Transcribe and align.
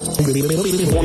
On 0.00 0.06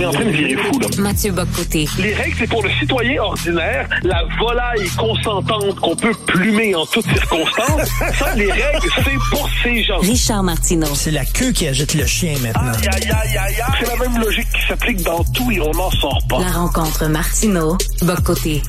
est 0.01 0.05
en 0.05 0.11
train 0.11 0.25
de 0.25 0.31
virer 0.31 0.55
fou, 0.55 0.79
là. 0.79 0.87
Mathieu 0.97 1.31
Bocoté. 1.31 1.87
Les 1.99 2.15
règles, 2.15 2.35
c'est 2.39 2.47
pour 2.47 2.63
le 2.63 2.71
citoyen 2.79 3.21
ordinaire, 3.21 3.87
la 4.01 4.23
volaille 4.39 4.89
consentante 4.97 5.75
qu'on 5.79 5.95
peut 5.95 6.15
plumer 6.25 6.73
en 6.73 6.87
toutes 6.87 7.05
circonstances. 7.05 7.87
Ça, 8.17 8.33
les 8.35 8.51
règles, 8.51 8.89
c'est 8.95 9.29
pour 9.29 9.47
ces 9.61 9.83
gens. 9.83 9.99
Richard 9.99 10.41
Martineau. 10.41 10.87
C'est 10.95 11.11
la 11.11 11.23
queue 11.23 11.51
qui 11.51 11.67
agite 11.67 11.93
le 11.93 12.07
chien 12.07 12.33
maintenant. 12.41 12.71
Aïe, 12.71 12.87
aïe, 12.91 13.11
aïe, 13.11 13.37
aïe, 13.37 13.61
aïe. 13.61 13.73
C'est 13.79 13.87
la 13.87 13.95
même 13.97 14.19
logique 14.19 14.47
qui 14.55 14.67
s'applique 14.67 15.03
dans 15.03 15.23
tout 15.23 15.51
et 15.51 15.61
on 15.61 15.71
n'en 15.71 15.91
sort 15.91 16.23
pas. 16.27 16.39
La 16.39 16.51
rencontre 16.51 17.07
Martineau. 17.07 17.77
Bocoté. 18.01 18.63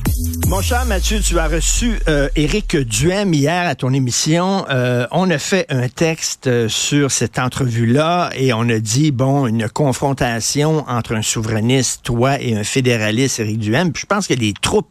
Mon 0.47 0.61
cher 0.61 0.85
Mathieu, 0.85 1.19
tu 1.19 1.39
as 1.39 1.47
reçu 1.47 1.99
euh, 2.07 2.29
Éric 2.35 2.75
Duhem 2.77 3.33
hier 3.33 3.67
à 3.67 3.73
ton 3.73 3.91
émission. 3.91 4.65
Euh, 4.69 5.07
on 5.09 5.31
a 5.31 5.39
fait 5.39 5.65
un 5.69 5.87
texte 5.89 6.45
euh, 6.45 6.69
sur 6.69 7.09
cette 7.09 7.39
entrevue-là 7.39 8.29
et 8.35 8.53
on 8.53 8.69
a 8.69 8.77
dit, 8.77 9.11
bon, 9.11 9.47
une 9.47 9.67
confrontation 9.67 10.10
entre 10.11 11.15
un 11.15 11.21
souverainiste, 11.21 12.03
toi, 12.03 12.39
et 12.41 12.55
un 12.55 12.63
fédéraliste, 12.63 13.39
Éric 13.39 13.59
Duhem. 13.59 13.91
Puis 13.91 14.01
je 14.01 14.05
pense 14.05 14.27
que 14.27 14.33
les 14.33 14.53
troupes 14.53 14.89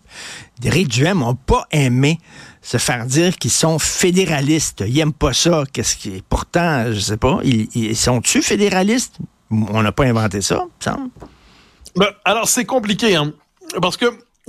d'Éric 0.60 0.88
Duhem 0.88 1.18
n'ont 1.18 1.34
pas 1.34 1.66
aimé 1.70 2.18
se 2.62 2.76
faire 2.76 3.06
dire 3.06 3.36
qu'ils 3.36 3.50
sont 3.50 3.78
fédéralistes. 3.78 4.84
Ils 4.86 4.94
n'aiment 4.94 5.12
pas 5.12 5.32
ça. 5.32 5.64
Qu'est-ce 5.72 5.96
qui 5.96 6.22
pourtant, 6.28 6.92
je 6.92 7.00
sais 7.00 7.16
pas, 7.16 7.40
ils, 7.42 7.68
ils 7.74 7.96
sont-tu 7.96 8.42
fédéralistes? 8.42 9.18
On 9.50 9.82
n'a 9.82 9.92
pas 9.92 10.04
inventé 10.04 10.40
ça, 10.42 10.64
me 10.64 10.70
semble. 10.84 11.10
Ben, 11.96 12.08
alors, 12.24 12.48
c'est 12.48 12.64
compliqué, 12.64 13.16
hein, 13.16 13.32
parce 13.82 13.96
que 13.96 14.06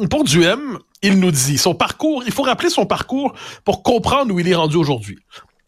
pour 0.09 0.23
Duhem, 0.23 0.79
il 1.01 1.19
nous 1.19 1.31
dit 1.31 1.57
son 1.57 1.73
parcours, 1.73 2.23
il 2.25 2.31
faut 2.31 2.43
rappeler 2.43 2.69
son 2.69 2.85
parcours 2.85 3.33
pour 3.63 3.81
comprendre 3.83 4.33
où 4.33 4.39
il 4.39 4.47
est 4.47 4.55
rendu 4.55 4.77
aujourd'hui. 4.77 5.17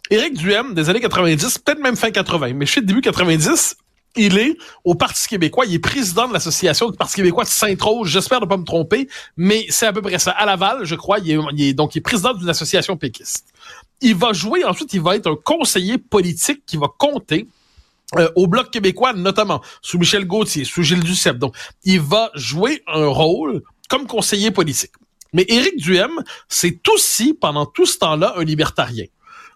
Éric 0.10 0.36
Duhem, 0.36 0.74
des 0.74 0.90
années 0.90 1.00
90, 1.00 1.60
peut-être 1.60 1.82
même 1.82 1.96
fin 1.96 2.12
80, 2.12 2.54
mais 2.54 2.66
chez 2.66 2.82
début 2.82 3.02
90, 3.02 3.78
il 4.16 4.38
est 4.38 4.56
au 4.84 4.96
Parti 4.96 5.28
québécois. 5.28 5.66
Il 5.66 5.74
est 5.76 5.80
président 5.80 6.28
de 6.28 6.34
l'association 6.34 6.90
du 6.90 6.98
Parti 6.98 7.16
québécois 7.16 7.44
de 7.44 7.50
Sainte-Rose. 7.50 8.08
J'espère 8.10 8.42
ne 8.42 8.46
pas 8.46 8.58
me 8.58 8.64
tromper, 8.64 9.08
mais 9.38 9.66
c'est 9.70 9.86
à 9.88 9.94
peu 9.94 10.02
près 10.02 10.20
ça. 10.20 10.32
À 10.32 10.46
Laval, 10.46 10.86
je 10.86 10.96
crois, 10.96 11.20
il 11.20 11.32
est, 11.32 11.40
il 11.54 11.62
est- 11.64 11.74
donc 11.74 11.96
il 11.96 12.00
est 12.00 12.02
président 12.02 12.34
d'une 12.34 12.50
association 12.50 12.96
péquiste. 12.98 13.46
Il 14.02 14.16
va 14.16 14.34
jouer, 14.34 14.64
ensuite, 14.66 14.94
il 14.94 15.02
va 15.02 15.16
être 15.16 15.28
un 15.32 15.36
conseiller 15.36 15.98
politique 15.98 16.64
qui 16.66 16.78
va 16.78 16.88
compter 16.98 17.48
euh, 18.18 18.30
au 18.36 18.46
Bloc 18.48 18.70
québécois, 18.70 19.14
notamment 19.14 19.62
sous 19.82 19.98
Michel 19.98 20.26
Gauthier, 20.26 20.66
sous 20.66 20.84
Gilles 20.84 21.04
Duceppe. 21.04 21.40
Donc, 21.40 21.56
il 21.84 22.00
va 22.00 22.30
jouer 22.36 22.84
un 22.86 23.08
rôle 23.08 23.64
comme 23.90 24.06
conseiller 24.06 24.52
politique. 24.52 24.92
Mais 25.32 25.46
Éric 25.48 25.78
Duhem, 25.78 26.12
c'est 26.48 26.88
aussi, 26.90 27.34
pendant 27.34 27.66
tout 27.66 27.88
ce 27.88 27.98
temps-là, 27.98 28.36
un 28.38 28.44
libertarien. 28.44 29.06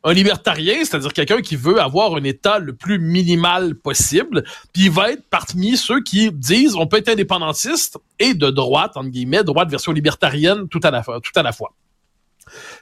Un 0.07 0.13
libertarien, 0.13 0.75
c'est-à-dire 0.85 1.11
quelqu'un 1.11 1.41
qui 1.41 1.55
veut 1.57 1.81
avoir 1.81 2.15
un 2.15 2.23
État 2.23 2.59
le 2.59 2.73
plus 2.73 2.97
minimal 2.97 3.75
possible, 3.75 4.43
puis 4.73 4.85
il 4.85 4.91
va 4.91 5.11
être 5.11 5.23
parmi 5.29 5.75
ceux 5.75 6.01
qui 6.01 6.31
disent 6.31 6.75
on 6.75 6.87
peut 6.87 6.97
être 6.97 7.09
indépendantiste 7.09 7.97
et 8.19 8.33
de 8.33 8.49
droite, 8.49 8.93
entre 8.95 9.09
guillemets, 9.09 9.43
droite 9.43 9.69
version 9.69 9.91
libertarienne 9.91 10.69
tout 10.69 10.79
à 10.83 10.91
la, 10.91 11.03
fois- 11.03 11.19
tout 11.19 11.31
à 11.35 11.43
la 11.43 11.51
fois 11.51 11.73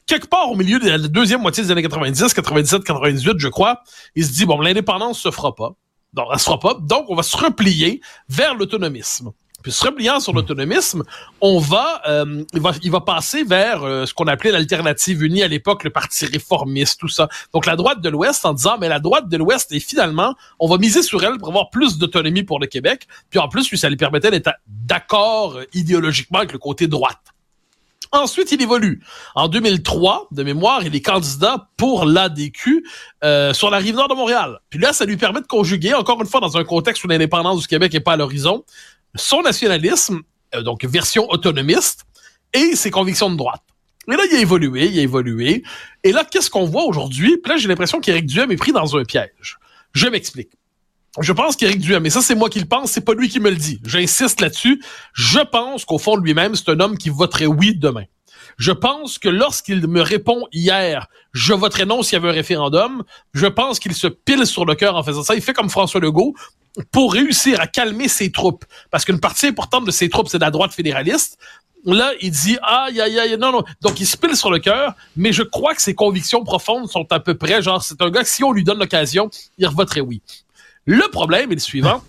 quelque 0.05 0.27
part 0.27 0.51
au 0.51 0.55
milieu 0.55 0.77
de 0.77 0.87
la 0.87 0.99
deuxième 0.99 1.41
moitié 1.41 1.63
des 1.63 1.71
années 1.71 1.81
90, 1.81 2.33
97, 2.33 2.83
98, 2.83 3.39
je 3.39 3.47
crois, 3.47 3.81
il 4.15 4.23
se 4.23 4.31
dit, 4.31 4.45
bon, 4.45 4.59
l'indépendance 4.61 5.17
se 5.19 5.23
se 5.23 5.31
fera 5.31 5.55
pas. 5.55 5.73
Donc, 6.13 7.05
on 7.09 7.15
va 7.15 7.23
se 7.23 7.35
replier 7.35 8.01
vers 8.29 8.53
l'autonomisme. 8.53 9.31
Puis, 9.65 9.71
se 9.71 9.83
repliant 9.83 10.19
sur 10.19 10.31
l'autonomisme, 10.31 11.01
on 11.41 11.57
va, 11.57 11.99
euh, 12.07 12.43
il 12.53 12.61
va, 12.61 12.73
il 12.83 12.91
va 12.91 13.01
passer 13.01 13.43
vers 13.43 13.81
euh, 13.81 14.05
ce 14.05 14.13
qu'on 14.13 14.27
appelait 14.27 14.51
l'alternative 14.51 15.23
unie 15.23 15.41
à 15.41 15.47
l'époque, 15.47 15.83
le 15.83 15.89
parti 15.89 16.27
réformiste, 16.27 16.99
tout 16.99 17.07
ça. 17.07 17.29
Donc, 17.51 17.65
la 17.65 17.75
droite 17.75 17.99
de 17.99 18.09
l'Ouest 18.09 18.45
en 18.45 18.53
disant, 18.53 18.77
mais 18.79 18.89
la 18.89 18.99
droite 18.99 19.27
de 19.27 19.37
l'Ouest, 19.37 19.71
et 19.71 19.79
finalement, 19.79 20.35
on 20.59 20.67
va 20.67 20.77
miser 20.77 21.01
sur 21.01 21.23
elle 21.23 21.39
pour 21.39 21.47
avoir 21.47 21.71
plus 21.71 21.97
d'autonomie 21.97 22.43
pour 22.43 22.59
le 22.59 22.67
Québec. 22.67 23.07
Puis, 23.31 23.39
en 23.39 23.47
plus, 23.47 23.71
lui, 23.71 23.79
ça 23.79 23.89
lui 23.89 23.97
permettait 23.97 24.29
d'être 24.29 24.51
d'accord 24.67 25.55
euh, 25.55 25.63
idéologiquement 25.73 26.37
avec 26.37 26.51
le 26.51 26.59
côté 26.59 26.85
droite. 26.85 27.17
Ensuite, 28.11 28.51
il 28.51 28.61
évolue. 28.61 29.01
En 29.33 29.47
2003, 29.47 30.29
de 30.31 30.43
mémoire, 30.43 30.83
il 30.83 30.95
est 30.95 31.01
candidat 31.01 31.69
pour 31.75 32.05
l'ADQ 32.05 32.85
euh, 33.23 33.51
sur 33.53 33.69
la 33.69 33.77
rive 33.77 33.95
nord 33.95 34.07
de 34.07 34.13
Montréal. 34.13 34.59
Puis 34.69 34.79
là, 34.79 34.93
ça 34.93 35.05
lui 35.05 35.17
permet 35.17 35.41
de 35.41 35.47
conjuguer, 35.47 35.93
encore 35.93 36.21
une 36.21 36.27
fois, 36.27 36.39
dans 36.39 36.55
un 36.55 36.63
contexte 36.63 37.03
où 37.03 37.07
l'indépendance 37.07 37.59
du 37.59 37.67
Québec 37.67 37.91
n'est 37.91 37.99
pas 37.99 38.13
à 38.13 38.17
l'horizon, 38.17 38.63
son 39.15 39.41
nationalisme, 39.41 40.21
euh, 40.53 40.61
donc 40.61 40.83
version 40.85 41.29
autonomiste, 41.29 42.05
et 42.53 42.75
ses 42.75 42.91
convictions 42.91 43.29
de 43.29 43.35
droite. 43.35 43.61
Et 44.07 44.11
là, 44.11 44.23
il 44.29 44.37
a 44.37 44.39
évolué, 44.39 44.85
il 44.85 44.99
a 44.99 45.01
évolué. 45.01 45.63
Et 46.03 46.11
là, 46.11 46.23
qu'est-ce 46.23 46.49
qu'on 46.49 46.65
voit 46.65 46.85
aujourd'hui? 46.85 47.37
Puis 47.37 47.51
là, 47.51 47.57
j'ai 47.57 47.67
l'impression 47.67 47.99
qu'Éric 47.99 48.27
Duhem 48.27 48.51
est 48.51 48.57
pris 48.57 48.71
dans 48.71 48.95
un 48.95 49.03
piège. 49.03 49.57
Je 49.93 50.07
m'explique. 50.07 50.51
Je 51.21 51.31
pense 51.31 51.55
qu'Éric 51.55 51.79
Duhem, 51.79 52.05
et 52.05 52.09
ça 52.09 52.21
c'est 52.21 52.35
moi 52.35 52.49
qui 52.49 52.59
le 52.59 52.65
pense, 52.65 52.91
c'est 52.91 53.05
pas 53.05 53.13
lui 53.13 53.29
qui 53.29 53.39
me 53.39 53.49
le 53.49 53.55
dit. 53.55 53.79
J'insiste 53.85 54.41
là-dessus. 54.41 54.83
Je 55.13 55.39
pense 55.39 55.85
qu'au 55.85 55.97
fond 55.97 56.17
lui-même, 56.17 56.55
c'est 56.55 56.69
un 56.69 56.79
homme 56.81 56.97
qui 56.97 57.09
voterait 57.09 57.45
oui 57.45 57.73
demain. 57.73 58.03
Je 58.57 58.71
pense 58.71 59.19
que 59.19 59.29
lorsqu'il 59.29 59.85
me 59.87 60.01
répond 60.01 60.47
hier, 60.51 61.07
je 61.33 61.53
voterai 61.53 61.85
non 61.85 62.03
s'il 62.03 62.13
y 62.13 62.15
avait 62.17 62.29
un 62.29 62.33
référendum, 62.33 63.03
je 63.33 63.47
pense 63.47 63.79
qu'il 63.79 63.93
se 63.93 64.07
pile 64.07 64.45
sur 64.45 64.65
le 64.65 64.75
cœur 64.75 64.95
en 64.95 65.03
faisant 65.03 65.23
ça. 65.23 65.35
Il 65.35 65.41
fait 65.41 65.53
comme 65.53 65.69
François 65.69 65.99
Legault 65.99 66.33
pour 66.91 67.13
réussir 67.13 67.59
à 67.59 67.67
calmer 67.67 68.07
ses 68.07 68.31
troupes. 68.31 68.65
Parce 68.91 69.05
qu'une 69.05 69.19
partie 69.19 69.47
importante 69.47 69.85
de 69.85 69.91
ses 69.91 70.09
troupes, 70.09 70.29
c'est 70.29 70.39
la 70.39 70.51
droite 70.51 70.73
fédéraliste. 70.73 71.37
Là, 71.85 72.13
il 72.19 72.31
dit 72.31 72.57
aïe 72.63 72.99
aïe 72.99 73.19
aïe 73.19 73.37
non 73.37 73.51
non. 73.51 73.63
Donc 73.81 73.99
il 73.99 74.07
se 74.07 74.17
pile 74.17 74.35
sur 74.35 74.49
le 74.49 74.59
cœur, 74.59 74.95
mais 75.15 75.31
je 75.31 75.43
crois 75.43 75.75
que 75.75 75.81
ses 75.81 75.93
convictions 75.93 76.43
profondes 76.43 76.89
sont 76.89 77.05
à 77.11 77.19
peu 77.19 77.35
près 77.35 77.61
genre 77.61 77.83
c'est 77.83 78.01
un 78.01 78.09
gars 78.09 78.23
que 78.23 78.29
si 78.29 78.43
on 78.43 78.51
lui 78.51 78.63
donne 78.63 78.79
l'occasion, 78.79 79.29
il 79.57 79.67
voterait 79.67 80.01
oui. 80.01 80.21
Le 80.85 81.07
problème 81.09 81.51
est 81.51 81.55
le 81.55 81.61
suivant. 81.61 82.03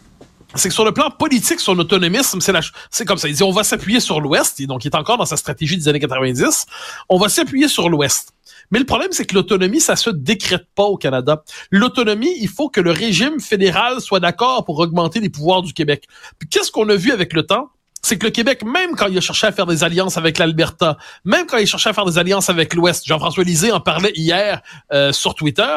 C'est 0.56 0.68
que 0.68 0.74
sur 0.74 0.84
le 0.84 0.92
plan 0.92 1.10
politique, 1.10 1.60
son 1.60 1.78
autonomisme, 1.78 2.40
c'est 2.40 2.52
c'est 2.90 3.04
comme 3.04 3.18
ça. 3.18 3.28
Il 3.28 3.34
dit, 3.34 3.42
on 3.42 3.52
va 3.52 3.64
s'appuyer 3.64 4.00
sur 4.00 4.20
l'Ouest, 4.20 4.62
donc 4.62 4.84
il 4.84 4.88
est 4.88 4.96
encore 4.96 5.18
dans 5.18 5.26
sa 5.26 5.36
stratégie 5.36 5.76
des 5.76 5.88
années 5.88 6.00
90. 6.00 6.66
On 7.08 7.18
va 7.18 7.28
s'appuyer 7.28 7.68
sur 7.68 7.88
l'Ouest. 7.88 8.32
Mais 8.70 8.78
le 8.78 8.84
problème, 8.84 9.10
c'est 9.12 9.24
que 9.24 9.34
l'autonomie, 9.34 9.80
ça 9.80 9.96
se 9.96 10.10
décrète 10.10 10.66
pas 10.74 10.84
au 10.84 10.96
Canada. 10.96 11.42
L'autonomie, 11.70 12.34
il 12.40 12.48
faut 12.48 12.68
que 12.68 12.80
le 12.80 12.90
régime 12.90 13.40
fédéral 13.40 14.00
soit 14.00 14.20
d'accord 14.20 14.64
pour 14.64 14.78
augmenter 14.78 15.20
les 15.20 15.28
pouvoirs 15.28 15.62
du 15.62 15.72
Québec. 15.72 16.04
Qu'est-ce 16.50 16.70
qu'on 16.70 16.88
a 16.88 16.96
vu 16.96 17.12
avec 17.12 17.32
le 17.32 17.44
temps? 17.44 17.68
C'est 18.02 18.18
que 18.18 18.26
le 18.26 18.30
Québec, 18.30 18.62
même 18.64 18.94
quand 18.94 19.08
il 19.08 19.18
a 19.18 19.20
cherché 19.20 19.46
à 19.46 19.52
faire 19.52 19.66
des 19.66 19.82
alliances 19.82 20.16
avec 20.16 20.38
l'Alberta, 20.38 20.96
même 21.24 21.46
quand 21.46 21.58
il 21.58 21.66
cherchait 21.66 21.90
à 21.90 21.92
faire 21.92 22.04
des 22.04 22.18
alliances 22.18 22.48
avec 22.48 22.74
l'Ouest, 22.74 23.04
Jean-François 23.06 23.42
Lisée 23.42 23.72
en 23.72 23.80
parlait 23.80 24.12
hier 24.14 24.62
euh, 24.92 25.12
sur 25.12 25.34
Twitter, 25.34 25.76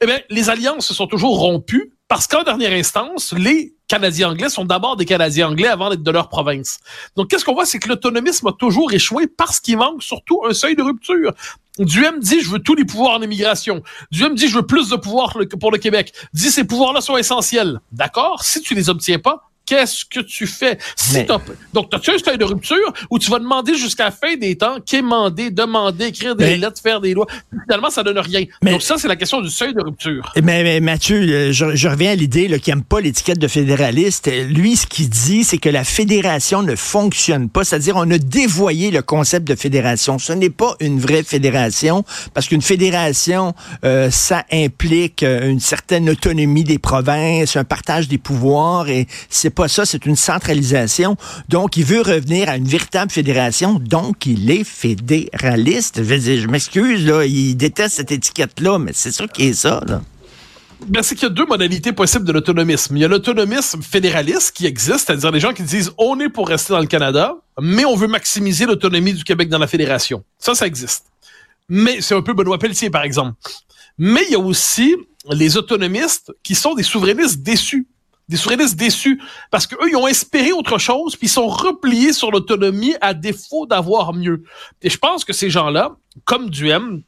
eh 0.00 0.06
bien, 0.06 0.18
les 0.30 0.50
alliances 0.50 0.86
se 0.86 0.94
sont 0.94 1.06
toujours 1.06 1.38
rompues 1.38 1.92
parce 2.08 2.26
qu'en 2.26 2.42
dernière 2.42 2.72
instance, 2.72 3.32
les 3.36 3.74
Canadiens 3.90 4.30
anglais 4.30 4.48
sont 4.48 4.64
d'abord 4.64 4.96
des 4.96 5.04
Canadiens 5.04 5.48
anglais 5.48 5.66
avant 5.66 5.90
d'être 5.90 6.04
de 6.04 6.10
leur 6.12 6.28
province. 6.28 6.78
Donc, 7.16 7.28
qu'est-ce 7.28 7.44
qu'on 7.44 7.54
voit? 7.54 7.66
C'est 7.66 7.80
que 7.80 7.88
l'autonomisme 7.88 8.46
a 8.46 8.52
toujours 8.52 8.92
échoué 8.92 9.26
parce 9.26 9.58
qu'il 9.58 9.78
manque 9.78 10.04
surtout 10.04 10.42
un 10.48 10.54
seuil 10.54 10.76
de 10.76 10.82
rupture. 10.82 11.32
Duhem 11.76 12.20
dit, 12.20 12.40
je 12.40 12.50
veux 12.50 12.60
tous 12.60 12.76
les 12.76 12.84
pouvoirs 12.84 13.14
en 13.14 13.22
immigration. 13.22 13.82
Duhem 14.12 14.36
dit, 14.36 14.46
je 14.46 14.54
veux 14.54 14.66
plus 14.66 14.90
de 14.90 14.96
pouvoirs 14.96 15.36
pour 15.58 15.72
le 15.72 15.78
Québec. 15.78 16.12
Dit, 16.32 16.52
ces 16.52 16.62
pouvoirs-là 16.62 17.00
sont 17.00 17.16
essentiels. 17.16 17.80
D'accord? 17.90 18.44
Si 18.44 18.60
tu 18.60 18.76
les 18.76 18.90
obtiens 18.90 19.18
pas, 19.18 19.49
qu'est-ce 19.70 20.04
que 20.04 20.20
tu 20.20 20.46
fais? 20.48 20.78
Si 20.96 21.14
Mais- 21.14 21.26
donc, 21.72 21.94
as-tu 21.94 22.10
un 22.10 22.18
seuil 22.18 22.38
de 22.38 22.44
rupture 22.44 22.92
où 23.08 23.18
tu 23.18 23.30
vas 23.30 23.38
demander 23.38 23.74
jusqu'à 23.76 24.04
la 24.06 24.10
fin 24.10 24.36
des 24.36 24.56
temps, 24.56 24.76
quémander, 24.84 25.50
demander, 25.50 26.06
écrire 26.06 26.34
des 26.34 26.44
Mais- 26.44 26.56
lettres, 26.56 26.80
faire 26.82 27.00
des 27.00 27.14
lois? 27.14 27.26
Finalement, 27.66 27.90
ça 27.90 28.02
donne 28.02 28.18
rien. 28.18 28.44
Mais- 28.62 28.72
donc, 28.72 28.82
ça, 28.82 28.96
c'est 28.98 29.06
la 29.08 29.16
question 29.16 29.40
du 29.40 29.48
seuil 29.50 29.72
de 29.74 29.80
rupture. 29.80 30.32
Mais, 30.42 30.62
mais 30.64 30.80
Mathieu, 30.80 31.16
euh, 31.20 31.52
je, 31.52 31.76
je 31.76 31.88
reviens 31.88 32.10
à 32.12 32.14
l'idée 32.16 32.48
là, 32.48 32.58
qu'il 32.58 32.74
n'aime 32.74 32.82
pas 32.84 33.00
l'étiquette 33.00 33.38
de 33.38 33.48
fédéraliste. 33.48 34.28
Lui, 34.48 34.76
ce 34.76 34.86
qu'il 34.86 35.08
dit, 35.08 35.44
c'est 35.44 35.58
que 35.58 35.68
la 35.68 35.84
fédération 35.84 36.62
ne 36.62 36.74
fonctionne 36.74 37.48
pas. 37.48 37.62
C'est-à-dire, 37.64 37.94
on 37.96 38.10
a 38.10 38.18
dévoyé 38.18 38.90
le 38.90 39.02
concept 39.02 39.46
de 39.46 39.54
fédération. 39.54 40.18
Ce 40.18 40.32
n'est 40.32 40.50
pas 40.50 40.74
une 40.80 40.98
vraie 40.98 41.22
fédération 41.22 42.04
parce 42.34 42.48
qu'une 42.48 42.62
fédération, 42.62 43.54
euh, 43.84 44.10
ça 44.10 44.44
implique 44.52 45.22
euh, 45.22 45.48
une 45.48 45.60
certaine 45.60 46.10
autonomie 46.10 46.64
des 46.64 46.78
provinces, 46.78 47.56
un 47.56 47.64
partage 47.64 48.08
des 48.08 48.18
pouvoirs 48.18 48.88
et 48.88 49.06
c'est 49.28 49.50
pas 49.50 49.59
ça, 49.68 49.86
c'est 49.86 50.06
une 50.06 50.16
centralisation. 50.16 51.16
Donc, 51.48 51.76
il 51.76 51.84
veut 51.84 52.02
revenir 52.02 52.48
à 52.48 52.56
une 52.56 52.66
véritable 52.66 53.10
fédération. 53.10 53.78
Donc, 53.80 54.26
il 54.26 54.50
est 54.50 54.64
fédéraliste. 54.64 56.02
Je, 56.02 56.40
je 56.40 56.46
m'excuse, 56.46 57.06
là, 57.06 57.24
il 57.24 57.56
déteste 57.56 57.96
cette 57.96 58.12
étiquette-là, 58.12 58.78
mais 58.78 58.92
c'est 58.94 59.12
ça 59.12 59.26
qui 59.26 59.48
est 59.48 59.52
ça. 59.52 59.80
Ben, 60.86 61.02
c'est 61.02 61.14
qu'il 61.14 61.24
y 61.24 61.30
a 61.30 61.34
deux 61.34 61.46
modalités 61.46 61.92
possibles 61.92 62.24
de 62.24 62.32
l'autonomisme. 62.32 62.96
Il 62.96 63.00
y 63.00 63.04
a 63.04 63.08
l'autonomisme 63.08 63.82
fédéraliste 63.82 64.52
qui 64.56 64.66
existe, 64.66 65.06
c'est-à-dire 65.06 65.30
les 65.30 65.40
gens 65.40 65.52
qui 65.52 65.62
disent 65.62 65.92
on 65.98 66.18
est 66.20 66.30
pour 66.30 66.48
rester 66.48 66.72
dans 66.72 66.80
le 66.80 66.86
Canada, 66.86 67.34
mais 67.60 67.84
on 67.84 67.96
veut 67.96 68.08
maximiser 68.08 68.64
l'autonomie 68.64 69.12
du 69.12 69.24
Québec 69.24 69.48
dans 69.48 69.58
la 69.58 69.66
fédération. 69.66 70.24
Ça, 70.38 70.54
ça 70.54 70.66
existe. 70.66 71.04
Mais 71.68 72.00
c'est 72.00 72.14
un 72.14 72.22
peu 72.22 72.32
Benoît 72.32 72.58
Pelletier, 72.58 72.90
par 72.90 73.02
exemple. 73.02 73.34
Mais 73.98 74.22
il 74.28 74.32
y 74.32 74.36
a 74.36 74.38
aussi 74.38 74.96
les 75.30 75.56
autonomistes 75.56 76.32
qui 76.42 76.54
sont 76.54 76.74
des 76.74 76.82
souverainistes 76.82 77.42
déçus. 77.42 77.86
Des 78.30 78.36
souverainistes 78.36 78.76
déçus 78.76 79.20
parce 79.50 79.66
qu'eux, 79.66 79.90
ils 79.90 79.96
ont 79.96 80.06
espéré 80.06 80.52
autre 80.52 80.78
chose, 80.78 81.16
puis 81.16 81.26
ils 81.26 81.30
sont 81.30 81.48
repliés 81.48 82.12
sur 82.12 82.30
l'autonomie 82.30 82.94
à 83.00 83.12
défaut 83.12 83.66
d'avoir 83.66 84.14
mieux. 84.14 84.44
Et 84.82 84.88
je 84.88 84.98
pense 84.98 85.24
que 85.24 85.32
ces 85.32 85.50
gens-là, 85.50 85.96
comme 86.24 86.48
Duhem, 86.48 87.02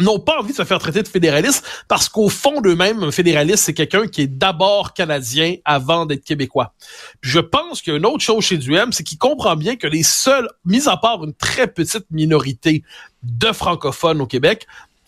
n'ont 0.00 0.18
pas 0.18 0.38
envie 0.38 0.52
de 0.52 0.56
se 0.56 0.64
faire 0.64 0.78
traiter 0.78 1.02
de 1.02 1.08
fédéraliste 1.08 1.62
parce 1.88 2.08
qu'au 2.08 2.30
fond 2.30 2.62
d'eux-mêmes, 2.62 3.02
un 3.02 3.10
fédéraliste, 3.10 3.64
c'est 3.64 3.74
quelqu'un 3.74 4.06
qui 4.06 4.22
est 4.22 4.26
d'abord 4.26 4.94
canadien 4.94 5.56
avant 5.66 6.06
d'être 6.06 6.24
québécois. 6.24 6.72
Je 7.20 7.40
pense 7.40 7.82
qu'il 7.82 8.04
autre 8.06 8.20
chose 8.20 8.42
chez 8.42 8.56
Duhem, 8.56 8.92
c'est 8.92 9.04
qu'il 9.04 9.18
comprend 9.18 9.56
bien 9.56 9.76
que 9.76 9.86
les 9.86 10.02
seuls, 10.02 10.48
mis 10.64 10.88
à 10.88 10.96
part 10.96 11.22
une 11.22 11.34
très 11.34 11.66
petite 11.66 12.06
minorité 12.10 12.82
de 13.22 13.52
francophones 13.52 14.22
au 14.22 14.26
Québec, 14.26 14.66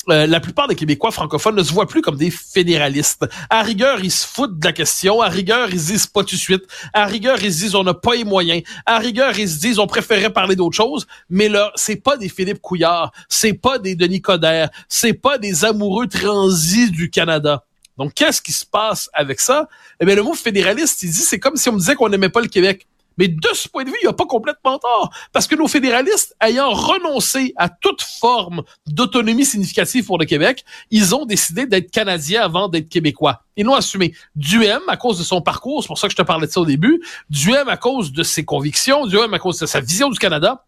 euh, 0.08 0.26
la 0.26 0.40
plupart 0.40 0.68
des 0.68 0.74
Québécois 0.74 1.10
francophones 1.10 1.56
ne 1.56 1.62
se 1.62 1.72
voient 1.72 1.86
plus 1.86 2.02
comme 2.02 2.16
des 2.16 2.30
fédéralistes. 2.30 3.26
À 3.50 3.62
rigueur, 3.62 4.00
ils 4.02 4.10
se 4.10 4.26
foutent 4.26 4.58
de 4.58 4.64
la 4.64 4.72
question. 4.72 5.20
À 5.20 5.28
rigueur, 5.28 5.68
ils 5.70 5.80
se 5.80 5.86
disent 5.92 6.06
pas 6.06 6.22
tout 6.24 6.34
de 6.34 6.40
suite. 6.40 6.64
À 6.92 7.06
rigueur, 7.06 7.42
ils 7.42 7.52
se 7.52 7.58
disent 7.60 7.74
on 7.74 7.84
n'a 7.84 7.94
pas 7.94 8.14
les 8.14 8.24
moyens. 8.24 8.62
À 8.86 8.98
rigueur, 8.98 9.38
ils 9.38 9.48
se 9.48 9.58
disent 9.58 9.78
on 9.78 9.86
préférait 9.86 10.30
parler 10.30 10.56
d'autre 10.56 10.76
chose. 10.76 11.06
Mais 11.30 11.48
là, 11.48 11.72
c'est 11.74 11.96
pas 11.96 12.16
des 12.16 12.28
Philippe 12.28 12.60
Couillard, 12.60 13.12
c'est 13.28 13.54
pas 13.54 13.78
des 13.78 13.94
Denis 13.94 14.20
Coderre, 14.20 14.70
c'est 14.88 15.14
pas 15.14 15.38
des 15.38 15.64
amoureux 15.64 16.06
transis 16.06 16.90
du 16.90 17.10
Canada. 17.10 17.64
Donc, 17.96 18.14
qu'est-ce 18.14 18.42
qui 18.42 18.52
se 18.52 18.66
passe 18.66 19.08
avec 19.12 19.40
ça? 19.40 19.68
Eh 20.00 20.06
bien, 20.06 20.16
le 20.16 20.22
mot 20.22 20.34
fédéraliste, 20.34 21.02
il 21.02 21.10
dit, 21.10 21.18
c'est 21.18 21.38
comme 21.38 21.56
si 21.56 21.68
on 21.68 21.72
me 21.72 21.78
disait 21.78 21.94
qu'on 21.94 22.08
n'aimait 22.08 22.28
pas 22.28 22.40
le 22.40 22.48
Québec. 22.48 22.86
Mais 23.18 23.28
de 23.28 23.48
ce 23.52 23.68
point 23.68 23.84
de 23.84 23.90
vue, 23.90 23.96
il 24.02 24.06
n'y 24.06 24.10
a 24.10 24.12
pas 24.12 24.26
complètement 24.26 24.78
tort. 24.78 25.10
Parce 25.32 25.46
que 25.46 25.54
nos 25.54 25.68
fédéralistes, 25.68 26.34
ayant 26.40 26.70
renoncé 26.70 27.52
à 27.56 27.68
toute 27.68 28.02
forme 28.02 28.62
d'autonomie 28.86 29.44
significative 29.44 30.04
pour 30.04 30.18
le 30.18 30.24
Québec, 30.24 30.64
ils 30.90 31.14
ont 31.14 31.24
décidé 31.24 31.66
d'être 31.66 31.90
Canadiens 31.90 32.42
avant 32.42 32.68
d'être 32.68 32.88
Québécois. 32.88 33.42
Ils 33.56 33.64
l'ont 33.64 33.74
assumé. 33.74 34.14
Duhem, 34.36 34.82
à 34.88 34.96
cause 34.96 35.18
de 35.18 35.24
son 35.24 35.40
parcours, 35.40 35.82
c'est 35.82 35.88
pour 35.88 35.98
ça 35.98 36.08
que 36.08 36.12
je 36.12 36.16
te 36.16 36.22
parlais 36.22 36.46
de 36.46 36.52
ça 36.52 36.60
au 36.60 36.66
début, 36.66 37.02
Duhem, 37.30 37.68
à 37.68 37.76
cause 37.76 38.12
de 38.12 38.22
ses 38.22 38.44
convictions, 38.44 39.06
Duhem, 39.06 39.32
à 39.34 39.38
cause 39.38 39.58
de 39.58 39.66
sa 39.66 39.80
vision 39.80 40.10
du 40.10 40.18
Canada, 40.18 40.64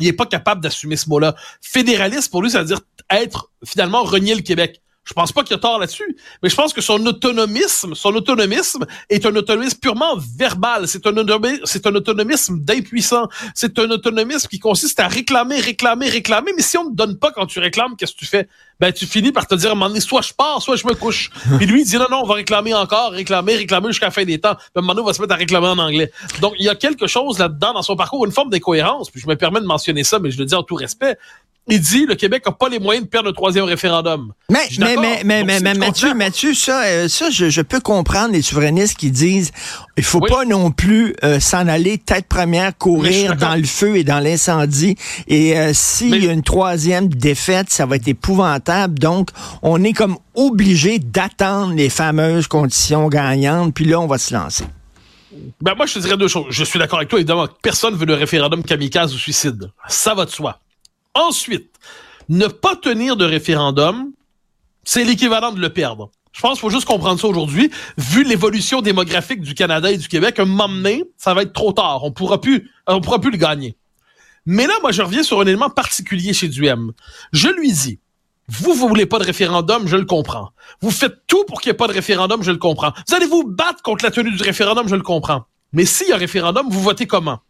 il 0.00 0.06
est 0.06 0.12
pas 0.12 0.26
capable 0.26 0.62
d'assumer 0.62 0.96
ce 0.96 1.08
mot-là. 1.08 1.34
Fédéraliste, 1.60 2.30
pour 2.30 2.42
lui, 2.42 2.50
ça 2.50 2.60
veut 2.60 2.66
dire 2.66 2.80
être, 3.10 3.50
finalement, 3.64 4.02
renier 4.02 4.34
le 4.34 4.40
Québec. 4.40 4.81
Je 5.04 5.14
pense 5.14 5.32
pas 5.32 5.42
qu'il 5.42 5.54
a 5.56 5.58
tort 5.58 5.80
là-dessus, 5.80 6.16
mais 6.42 6.48
je 6.48 6.54
pense 6.54 6.72
que 6.72 6.80
son 6.80 7.04
autonomisme, 7.06 7.94
son 7.94 8.14
autonomisme 8.14 8.86
est 9.10 9.26
un 9.26 9.34
autonomisme 9.34 9.78
purement 9.80 10.16
verbal. 10.38 10.86
C'est 10.86 11.04
un, 11.06 11.12
c'est 11.64 11.86
un 11.88 11.94
autonomisme 11.96 12.60
d'impuissant. 12.60 13.26
C'est 13.52 13.80
un 13.80 13.90
autonomisme 13.90 14.46
qui 14.46 14.60
consiste 14.60 15.00
à 15.00 15.08
réclamer, 15.08 15.58
réclamer, 15.58 16.08
réclamer. 16.08 16.52
Mais 16.56 16.62
si 16.62 16.78
on 16.78 16.90
ne 16.90 16.94
donne 16.94 17.18
pas 17.18 17.32
quand 17.32 17.46
tu 17.46 17.58
réclames, 17.58 17.96
qu'est-ce 17.96 18.12
que 18.12 18.18
tu 18.18 18.26
fais? 18.26 18.48
Ben, 18.82 18.92
tu 18.92 19.06
finis 19.06 19.30
par 19.30 19.46
te 19.46 19.54
dire 19.54 19.68
à 19.68 19.72
un 19.72 19.74
moment 19.76 19.86
donné, 19.86 20.00
soit 20.00 20.22
je 20.22 20.32
pars, 20.32 20.60
soit 20.60 20.74
je 20.74 20.84
me 20.88 20.94
couche. 20.94 21.30
Puis 21.56 21.66
lui, 21.66 21.82
il 21.82 21.84
dit 21.84 21.96
non, 21.98 22.06
non, 22.10 22.22
on 22.24 22.26
va 22.26 22.34
réclamer 22.34 22.74
encore, 22.74 23.12
réclamer, 23.12 23.54
réclamer 23.54 23.86
jusqu'à 23.90 24.06
la 24.06 24.10
fin 24.10 24.24
des 24.24 24.40
temps. 24.40 24.56
Puis 24.56 24.64
à 24.74 24.78
un 24.80 24.82
moment 24.82 24.94
donné, 24.94 25.04
on 25.04 25.06
va 25.06 25.14
se 25.14 25.22
mettre 25.22 25.34
à 25.34 25.36
réclamer 25.36 25.68
en 25.68 25.78
anglais. 25.78 26.10
Donc, 26.40 26.54
il 26.58 26.66
y 26.66 26.68
a 26.68 26.74
quelque 26.74 27.06
chose 27.06 27.38
là-dedans 27.38 27.74
dans 27.74 27.82
son 27.82 27.94
parcours, 27.94 28.24
une 28.26 28.32
forme 28.32 28.50
d'incohérence. 28.50 29.08
Puis 29.08 29.20
je 29.20 29.28
me 29.28 29.36
permets 29.36 29.60
de 29.60 29.66
mentionner 29.66 30.02
ça, 30.02 30.18
mais 30.18 30.32
je 30.32 30.38
le 30.40 30.46
dis 30.46 30.56
en 30.56 30.64
tout 30.64 30.74
respect. 30.74 31.16
Il 31.68 31.80
dit 31.80 32.06
le 32.06 32.16
Québec 32.16 32.42
n'a 32.44 32.50
pas 32.50 32.68
les 32.68 32.80
moyens 32.80 33.06
de 33.06 33.08
perdre 33.08 33.28
le 33.28 33.34
troisième 33.34 33.66
référendum. 33.66 34.32
Mais, 34.50 34.66
mais, 34.80 34.96
mais, 34.96 35.44
mais, 35.44 35.60
mais, 35.60 35.74
Mathieu, 35.74 36.12
Mathieu, 36.12 36.54
ça, 36.54 36.82
euh, 36.82 37.08
ça 37.08 37.30
je, 37.30 37.50
je 37.50 37.60
peux 37.60 37.78
comprendre 37.78 38.32
les 38.32 38.42
souverainistes 38.42 38.96
qui 38.98 39.12
disent 39.12 39.52
il 39.96 40.02
faut 40.02 40.18
Oui. 40.20 40.28
pas 40.28 40.44
non 40.44 40.72
plus 40.72 41.14
euh, 41.22 41.38
s'en 41.38 41.68
aller 41.68 41.98
tête 41.98 42.26
première, 42.26 42.76
courir 42.76 43.36
dans 43.36 43.54
le 43.54 43.62
feu 43.62 43.96
et 43.96 44.02
dans 44.02 44.18
l'incendie. 44.18 44.96
Et 45.28 45.56
euh, 45.56 45.70
s'il 45.72 46.24
y 46.24 46.28
a 46.28 46.32
une 46.32 46.42
troisième 46.42 47.08
défaite, 47.08 47.70
ça 47.70 47.86
va 47.86 47.94
être 47.94 48.08
épouvantable. 48.08 48.71
Donc, 48.88 49.30
on 49.62 49.82
est 49.82 49.92
comme 49.92 50.16
obligé 50.34 50.98
d'attendre 50.98 51.74
les 51.74 51.90
fameuses 51.90 52.46
conditions 52.46 53.08
gagnantes, 53.08 53.74
puis 53.74 53.84
là, 53.84 54.00
on 54.00 54.06
va 54.06 54.18
se 54.18 54.34
lancer. 54.34 54.64
Ben 55.60 55.74
moi, 55.74 55.86
je 55.86 55.94
te 55.94 55.98
dirais 56.00 56.16
deux 56.16 56.28
choses. 56.28 56.46
Je 56.50 56.64
suis 56.64 56.78
d'accord 56.78 56.98
avec 56.98 57.08
toi, 57.08 57.18
évidemment. 57.18 57.48
Personne 57.62 57.94
veut 57.94 58.06
le 58.06 58.14
référendum 58.14 58.62
kamikaze 58.62 59.14
ou 59.14 59.18
suicide. 59.18 59.70
Ça 59.88 60.14
va 60.14 60.24
de 60.24 60.30
soi. 60.30 60.58
Ensuite, 61.14 61.70
ne 62.28 62.46
pas 62.46 62.76
tenir 62.76 63.16
de 63.16 63.24
référendum, 63.24 64.12
c'est 64.84 65.04
l'équivalent 65.04 65.52
de 65.52 65.60
le 65.60 65.70
perdre. 65.70 66.10
Je 66.32 66.40
pense 66.40 66.52
qu'il 66.52 66.60
faut 66.60 66.70
juste 66.70 66.86
comprendre 66.86 67.20
ça 67.20 67.28
aujourd'hui. 67.28 67.70
Vu 67.98 68.24
l'évolution 68.24 68.80
démographique 68.80 69.42
du 69.42 69.54
Canada 69.54 69.90
et 69.90 69.98
du 69.98 70.08
Québec, 70.08 70.38
un 70.38 70.46
moment 70.46 70.68
donné, 70.68 71.04
ça 71.16 71.34
va 71.34 71.42
être 71.42 71.52
trop 71.52 71.72
tard. 71.72 72.04
On 72.04 72.12
pourra 72.12 72.40
plus, 72.40 72.70
on 72.86 73.00
pourra 73.00 73.20
plus 73.20 73.30
le 73.30 73.36
gagner. 73.36 73.76
Mais 74.46 74.66
là, 74.66 74.74
moi, 74.80 74.92
je 74.92 75.02
reviens 75.02 75.22
sur 75.22 75.40
un 75.40 75.46
élément 75.46 75.70
particulier 75.70 76.32
chez 76.32 76.48
Duhem. 76.48 76.92
Je 77.32 77.48
lui 77.48 77.70
dis, 77.72 78.00
vous, 78.48 78.74
vous 78.74 78.88
voulez 78.88 79.06
pas 79.06 79.18
de 79.18 79.24
référendum, 79.24 79.86
je 79.86 79.96
le 79.96 80.04
comprends. 80.04 80.50
Vous 80.80 80.90
faites 80.90 81.26
tout 81.26 81.44
pour 81.44 81.60
qu'il 81.60 81.70
n'y 81.70 81.74
ait 81.74 81.76
pas 81.76 81.86
de 81.86 81.92
référendum, 81.92 82.42
je 82.42 82.50
le 82.50 82.58
comprends. 82.58 82.92
Vous 83.08 83.14
allez 83.14 83.26
vous 83.26 83.44
battre 83.44 83.82
contre 83.82 84.04
la 84.04 84.10
tenue 84.10 84.30
du 84.32 84.42
référendum, 84.42 84.88
je 84.88 84.96
le 84.96 85.02
comprends. 85.02 85.44
Mais 85.72 85.84
s'il 85.84 86.08
y 86.08 86.12
a 86.12 86.16
référendum, 86.16 86.66
vous 86.68 86.82
votez 86.82 87.06
comment? 87.06 87.40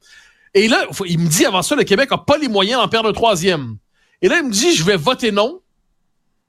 Et 0.55 0.69
là, 0.69 0.85
il 1.07 1.19
me 1.19 1.29
dit 1.29 1.47
avant 1.47 1.63
ça, 1.63 1.75
le 1.75 1.85
Québec 1.85 2.11
a 2.13 2.19
pas 2.19 2.37
les 2.37 2.49
moyens 2.49 2.81
d'en 2.81 2.89
perdre 2.89 3.09
un 3.09 3.13
troisième. 3.13 3.77
Et 4.21 4.29
là, 4.29 4.39
il 4.39 4.47
me 4.47 4.53
dit, 4.53 4.75
je 4.75 4.85
vais 4.85 4.97
voter 4.97 5.33
non 5.33 5.61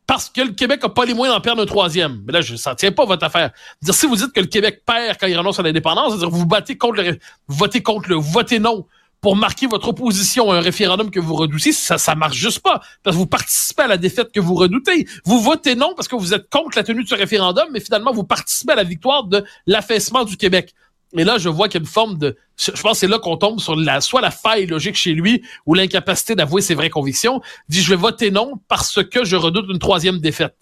parce 0.05 0.29
que 0.29 0.41
le 0.41 0.51
Québec 0.51 0.81
a 0.83 0.89
pas 0.89 1.05
les 1.05 1.13
moyens 1.13 1.35
d'en 1.35 1.41
perdre 1.41 1.61
un 1.63 1.65
troisième. 1.65 2.21
Mais 2.25 2.33
là, 2.33 2.41
je, 2.41 2.55
ça 2.55 2.75
tient 2.75 2.91
pas 2.91 3.05
votre 3.05 3.25
affaire. 3.25 3.51
Si 3.89 4.05
vous 4.05 4.17
dites 4.17 4.33
que 4.33 4.41
le 4.41 4.47
Québec 4.47 4.83
perd 4.85 5.17
quand 5.19 5.27
il 5.27 5.37
renonce 5.37 5.59
à 5.59 5.63
l'indépendance, 5.63 6.09
c'est-à-dire 6.09 6.29
vous 6.29 6.45
battez 6.45 6.77
contre 6.77 7.01
le, 7.01 7.17
vous 7.47 7.55
votez 7.55 7.81
contre 7.81 8.09
le, 8.09 8.15
vous 8.15 8.31
votez 8.31 8.59
non 8.59 8.85
pour 9.23 9.37
marquer 9.37 9.67
votre 9.67 9.87
opposition 9.87 10.51
à 10.51 10.57
un 10.57 10.59
référendum 10.59 11.09
que 11.09 11.19
vous 11.21 11.33
redoutez, 11.33 11.71
ça, 11.71 11.97
ça 11.97 12.13
marche 12.13 12.35
juste 12.35 12.59
pas. 12.59 12.81
Parce 13.01 13.15
que 13.15 13.19
vous 13.19 13.25
participez 13.25 13.83
à 13.83 13.87
la 13.87 13.95
défaite 13.95 14.33
que 14.33 14.41
vous 14.41 14.53
redoutez. 14.53 15.07
Vous 15.23 15.39
votez 15.39 15.75
non 15.75 15.93
parce 15.95 16.09
que 16.09 16.17
vous 16.17 16.33
êtes 16.33 16.49
contre 16.49 16.77
la 16.77 16.83
tenue 16.83 17.03
de 17.05 17.07
ce 17.07 17.15
référendum, 17.15 17.63
mais 17.71 17.79
finalement, 17.79 18.11
vous 18.11 18.25
participez 18.25 18.73
à 18.73 18.75
la 18.75 18.83
victoire 18.83 19.23
de 19.23 19.45
l'affaissement 19.65 20.25
du 20.25 20.35
Québec. 20.35 20.73
Et 21.15 21.23
là, 21.23 21.37
je 21.37 21.47
vois 21.47 21.69
qu'il 21.69 21.79
y 21.79 21.83
a 21.83 21.85
une 21.85 21.91
forme 21.91 22.17
de, 22.17 22.35
je 22.57 22.71
pense 22.71 22.91
que 22.91 22.97
c'est 22.97 23.07
là 23.07 23.17
qu'on 23.17 23.37
tombe 23.37 23.61
sur 23.61 23.77
la, 23.77 24.01
soit 24.01 24.19
la 24.19 24.31
faille 24.31 24.65
logique 24.65 24.95
chez 24.95 25.13
lui 25.13 25.41
ou 25.65 25.73
l'incapacité 25.73 26.35
d'avouer 26.35 26.61
ses 26.61 26.75
vraies 26.75 26.89
convictions. 26.89 27.41
Dit, 27.69 27.81
je 27.81 27.89
vais 27.91 27.95
voter 27.95 28.29
non 28.29 28.59
parce 28.67 29.01
que 29.01 29.23
je 29.23 29.37
redoute 29.37 29.67
une 29.69 29.79
troisième 29.79 30.19
défaite. 30.19 30.53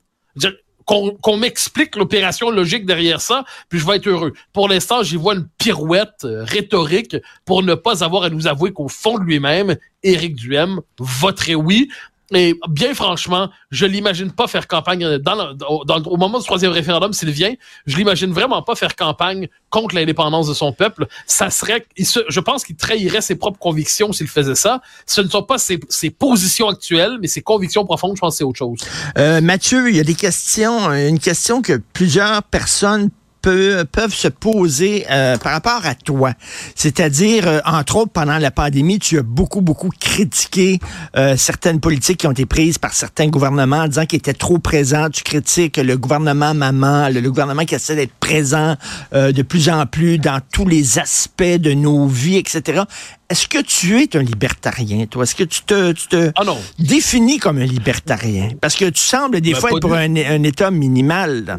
Qu'on 1.21 1.37
m'explique 1.37 1.95
l'opération 1.95 2.49
logique 2.49 2.85
derrière 2.85 3.21
ça, 3.21 3.45
puis 3.69 3.79
je 3.79 3.87
vais 3.87 3.95
être 3.95 4.07
heureux. 4.07 4.33
Pour 4.51 4.67
l'instant, 4.67 5.03
j'y 5.03 5.15
vois 5.15 5.35
une 5.35 5.47
pirouette 5.57 6.25
euh, 6.25 6.43
rhétorique 6.43 7.15
pour 7.45 7.63
ne 7.63 7.75
pas 7.75 8.03
avoir 8.03 8.23
à 8.23 8.29
nous 8.29 8.47
avouer 8.47 8.73
qu'au 8.73 8.89
fond 8.89 9.17
de 9.17 9.23
lui-même, 9.23 9.77
Éric 10.03 10.35
Duhem 10.35 10.81
voterait 10.99 11.55
oui. 11.55 11.89
Et 12.33 12.55
bien 12.69 12.93
franchement, 12.93 13.49
je 13.71 13.85
l'imagine 13.85 14.31
pas 14.31 14.47
faire 14.47 14.67
campagne 14.67 15.17
dans, 15.17 15.35
le- 15.35 16.07
au 16.07 16.17
moment 16.17 16.39
du 16.39 16.45
troisième 16.45 16.71
référendum 16.71 17.11
s'il 17.13 17.29
vient. 17.31 17.53
Je 17.85 17.97
l'imagine 17.97 18.31
vraiment 18.31 18.61
pas 18.61 18.75
faire 18.75 18.95
campagne 18.95 19.47
contre 19.69 19.95
l'indépendance 19.95 20.47
de 20.47 20.53
son 20.53 20.71
peuple. 20.73 21.07
Ça 21.27 21.49
serait, 21.49 21.85
je 21.97 22.39
pense 22.39 22.63
qu'il 22.63 22.75
trahirait 22.75 23.21
ses 23.21 23.35
propres 23.35 23.59
convictions 23.59 24.13
s'il 24.13 24.27
faisait 24.27 24.55
ça. 24.55 24.81
Ce 25.05 25.21
ne 25.21 25.27
sont 25.29 25.43
pas 25.43 25.57
ses, 25.57 25.79
ses 25.89 26.09
positions 26.09 26.69
actuelles, 26.69 27.17
mais 27.21 27.27
ses 27.27 27.41
convictions 27.41 27.85
profondes. 27.85 28.15
Je 28.15 28.21
pense 28.21 28.37
c'est 28.37 28.43
autre 28.43 28.59
chose. 28.59 28.79
Euh, 29.17 29.41
Mathieu, 29.41 29.89
il 29.89 29.95
y 29.95 29.99
a 29.99 30.03
des 30.03 30.15
questions, 30.15 30.89
une 30.91 31.19
question 31.19 31.61
que 31.61 31.81
plusieurs 31.93 32.43
personnes 32.43 33.09
peut, 33.41 33.85
peuvent 33.91 34.13
se 34.13 34.27
poser 34.27 35.05
euh, 35.09 35.37
par 35.37 35.53
rapport 35.53 35.85
à 35.85 35.95
toi. 35.95 36.33
C'est-à-dire, 36.75 37.47
euh, 37.47 37.59
entre 37.65 37.97
autres, 37.97 38.11
pendant 38.11 38.37
la 38.37 38.51
pandémie, 38.51 38.99
tu 38.99 39.17
as 39.19 39.23
beaucoup, 39.23 39.61
beaucoup 39.61 39.89
critiqué 39.99 40.79
euh, 41.17 41.35
certaines 41.37 41.79
politiques 41.79 42.17
qui 42.19 42.27
ont 42.27 42.31
été 42.31 42.45
prises 42.45 42.77
par 42.77 42.93
certains 42.93 43.27
gouvernements 43.27 43.79
en 43.83 43.87
disant 43.87 44.05
qu'ils 44.05 44.19
étaient 44.19 44.33
trop 44.33 44.59
présents. 44.59 45.09
Tu 45.09 45.23
critiques 45.23 45.77
le 45.77 45.97
gouvernement 45.97 46.53
maman, 46.53 47.09
le, 47.09 47.19
le 47.19 47.29
gouvernement 47.29 47.65
qui 47.65 47.75
essaie 47.75 47.95
d'être 47.95 48.13
présent 48.19 48.75
de 49.13 49.41
plus 49.41 49.69
en 49.69 49.85
plus 49.85 50.17
dans 50.17 50.39
tous 50.53 50.67
les 50.67 50.99
aspects 50.99 51.43
de 51.43 51.73
nos 51.73 52.07
vies, 52.07 52.37
etc. 52.37 52.83
Est-ce 53.29 53.47
que 53.47 53.61
tu 53.61 54.01
es 54.01 54.15
un 54.17 54.21
libertarien, 54.23 55.05
toi? 55.05 55.23
Est-ce 55.23 55.35
que 55.35 55.43
tu 55.43 55.61
te, 55.61 55.91
tu 55.93 56.07
te 56.07 56.31
Ah 56.35 56.43
définis 56.79 57.39
comme 57.39 57.57
un 57.59 57.65
libertarien? 57.65 58.49
Parce 58.59 58.75
que 58.75 58.85
tu 58.85 59.01
sembles 59.01 59.41
des 59.41 59.53
Ben, 59.53 59.59
fois 59.59 59.69
être 59.71 59.79
pour 59.79 59.93
un, 59.93 60.15
un 60.15 60.43
État 60.43 60.71
minimal. 60.71 61.45
là. 61.45 61.57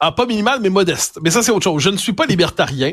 Ah, 0.00 0.12
pas 0.12 0.26
minimal, 0.26 0.60
mais 0.60 0.68
modeste. 0.68 1.18
Mais 1.22 1.30
ça, 1.30 1.42
c'est 1.42 1.50
autre 1.50 1.64
chose. 1.64 1.82
Je 1.82 1.90
ne 1.90 1.96
suis 1.96 2.12
pas 2.12 2.26
libertarien, 2.26 2.92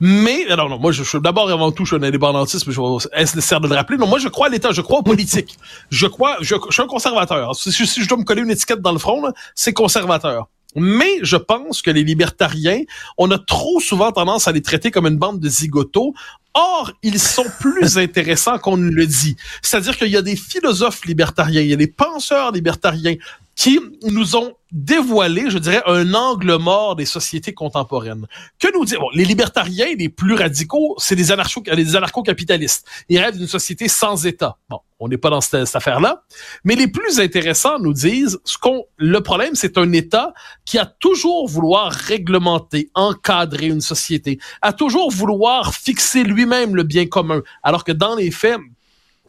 mais, 0.00 0.46
non, 0.48 0.68
non, 0.68 0.78
moi, 0.78 0.92
je, 0.92 1.02
suis 1.02 1.20
d'abord 1.20 1.50
et 1.50 1.52
avant 1.52 1.72
tout, 1.72 1.84
je 1.84 1.94
suis 1.94 2.04
un 2.04 2.06
indépendantiste, 2.06 2.66
mais 2.66 2.72
je 2.72 2.80
vais, 2.80 3.20
est-ce 3.20 3.36
nécessaire 3.36 3.60
de 3.60 3.68
le 3.68 3.74
rappeler? 3.74 3.98
Non, 3.98 4.06
moi, 4.06 4.18
je 4.18 4.28
crois 4.28 4.46
à 4.46 4.50
l'État, 4.50 4.72
je 4.72 4.80
crois 4.80 4.98
aux 4.98 5.02
politiques. 5.02 5.58
Je 5.90 6.06
crois, 6.06 6.36
je, 6.40 6.54
je 6.68 6.72
suis 6.72 6.82
un 6.82 6.86
conservateur. 6.86 7.54
Si, 7.56 7.72
si 7.72 8.02
je 8.02 8.08
dois 8.08 8.18
me 8.18 8.24
coller 8.24 8.42
une 8.42 8.50
étiquette 8.50 8.80
dans 8.80 8.92
le 8.92 8.98
front, 8.98 9.22
c'est 9.54 9.72
conservateur. 9.72 10.48
Mais 10.76 11.18
je 11.22 11.36
pense 11.36 11.82
que 11.82 11.90
les 11.90 12.02
libertariens, 12.02 12.80
on 13.16 13.30
a 13.30 13.38
trop 13.38 13.80
souvent 13.80 14.10
tendance 14.10 14.48
à 14.48 14.52
les 14.52 14.62
traiter 14.62 14.90
comme 14.90 15.06
une 15.06 15.18
bande 15.18 15.40
de 15.40 15.48
zigotos. 15.48 16.14
Or, 16.54 16.92
ils 17.02 17.18
sont 17.18 17.46
plus 17.60 17.98
intéressants 17.98 18.58
qu'on 18.58 18.76
ne 18.76 18.90
le 18.90 19.06
dit. 19.06 19.36
C'est-à-dire 19.62 19.96
qu'il 19.96 20.08
y 20.08 20.16
a 20.16 20.22
des 20.22 20.36
philosophes 20.36 21.04
libertariens, 21.04 21.60
il 21.60 21.68
y 21.68 21.72
a 21.72 21.76
des 21.76 21.86
penseurs 21.86 22.52
libertariens 22.52 23.14
qui 23.56 23.78
nous 24.02 24.36
ont 24.36 24.54
dévoilé, 24.72 25.48
je 25.48 25.58
dirais, 25.58 25.82
un 25.86 26.14
angle 26.14 26.56
mort 26.56 26.96
des 26.96 27.04
sociétés 27.04 27.54
contemporaines. 27.54 28.26
Que 28.58 28.72
nous 28.76 28.84
dire 28.84 28.98
bon, 28.98 29.08
les 29.14 29.24
libertariens 29.24 29.94
les 29.96 30.08
plus 30.08 30.34
radicaux, 30.34 30.96
c'est 30.98 31.14
des 31.14 31.30
anarcho 31.30 31.60
des 31.60 31.96
anarcho-capitalistes. 31.96 32.84
Ils 33.08 33.18
rêvent 33.18 33.36
d'une 33.36 33.46
société 33.46 33.86
sans 33.86 34.26
État. 34.26 34.56
Bon, 34.68 34.80
on 34.98 35.08
n'est 35.08 35.16
pas 35.16 35.30
dans 35.30 35.40
cette, 35.40 35.66
cette 35.66 35.76
affaire-là. 35.76 36.24
Mais 36.64 36.74
les 36.74 36.88
plus 36.88 37.20
intéressants 37.20 37.78
nous 37.78 37.92
disent 37.92 38.40
ce 38.44 38.58
qu'on 38.58 38.84
le 38.96 39.20
problème, 39.20 39.54
c'est 39.54 39.78
un 39.78 39.92
État 39.92 40.34
qui 40.64 40.76
a 40.78 40.86
toujours 40.86 41.48
vouloir 41.48 41.92
réglementer, 41.92 42.90
encadrer 42.94 43.66
une 43.66 43.80
société, 43.80 44.38
a 44.60 44.72
toujours 44.72 45.12
vouloir 45.12 45.74
fixer 45.74 46.24
lui-même 46.24 46.74
le 46.74 46.82
bien 46.82 47.06
commun, 47.06 47.42
alors 47.62 47.84
que 47.84 47.92
dans 47.92 48.16
les 48.16 48.32
faits, 48.32 48.58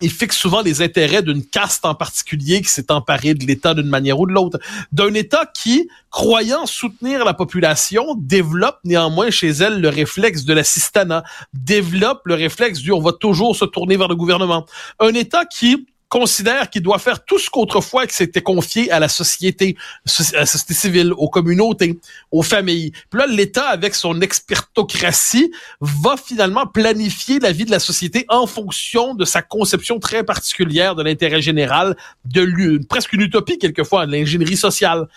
il 0.02 0.12
fixe 0.12 0.38
souvent 0.38 0.62
les 0.62 0.82
intérêts 0.82 1.24
d'une 1.24 1.46
caste 1.46 1.86
en 1.86 1.96
particulier 1.96 2.62
qui 2.62 2.70
s'est 2.70 2.92
emparée 2.92 3.34
de 3.34 3.46
l'État 3.46 3.74
d'une 3.74 3.88
manière 3.88 4.20
ou 4.20 4.28
de 4.28 4.34
l'autre. 4.34 4.60
D'un 4.92 5.14
État 5.14 5.46
qui, 5.46 5.88
croyant 6.12 6.66
soutenir 6.66 7.24
la 7.24 7.34
population, 7.34 8.16
développe 8.18 8.80
néanmoins 8.84 9.32
chez 9.32 9.50
elle 9.50 9.80
le 9.80 9.90
réflexe 9.90 10.44
de 10.44 10.54
l'assistanat, 10.54 11.24
développe 11.54 12.22
le 12.26 12.34
réflexe 12.34 12.80
du 12.80 12.92
on 12.92 13.02
va 13.02 13.14
toujours 13.14 13.56
se 13.56 13.66
tourner 13.66 13.96
vers 13.96 14.10
le 14.10 14.16
gouvernement. 14.16 14.66
Un 15.00 15.14
État 15.14 15.46
qui 15.46 15.88
considère 16.08 16.70
qu'il 16.70 16.84
doit 16.84 17.00
faire 17.00 17.26
tout 17.26 17.40
ce 17.40 17.50
qu'autrefois 17.50 18.06
que 18.06 18.14
c'était 18.14 18.42
confié 18.42 18.92
à 18.92 19.00
la 19.00 19.10
société, 19.10 19.76
à 20.34 20.40
la 20.40 20.46
société 20.46 20.74
civile, 20.74 21.12
aux 21.18 21.30
communautés, 21.30 22.00
aux 22.32 22.44
familles. 22.44 22.92
Puis 23.10 23.20
là, 23.20 23.26
l'État, 23.28 23.68
avec 23.68 23.96
son 23.96 24.22
expertocratie, 24.22 25.52
va 25.82 26.16
finalement 26.16 26.68
planifier 26.68 27.40
la 27.40 27.52
vie 27.52 27.66
de 27.66 27.72
la 27.72 27.80
société 27.80 28.26
en 28.30 28.48
fonction 28.48 29.16
de 29.16 29.26
sa 29.26 29.42
conception 29.42 30.00
très 30.00 30.24
particulière 30.24 30.96
de 30.96 31.04
l'intérêt 31.04 31.42
général, 31.42 31.98
de 32.26 32.42
l'u- 32.42 32.80
presque 32.86 33.14
une 33.14 33.22
utopie 33.22 33.58
quelquefois, 33.58 34.06
de 34.06 34.12
l'ingénierie 34.12 34.58
sociale. 34.58 35.08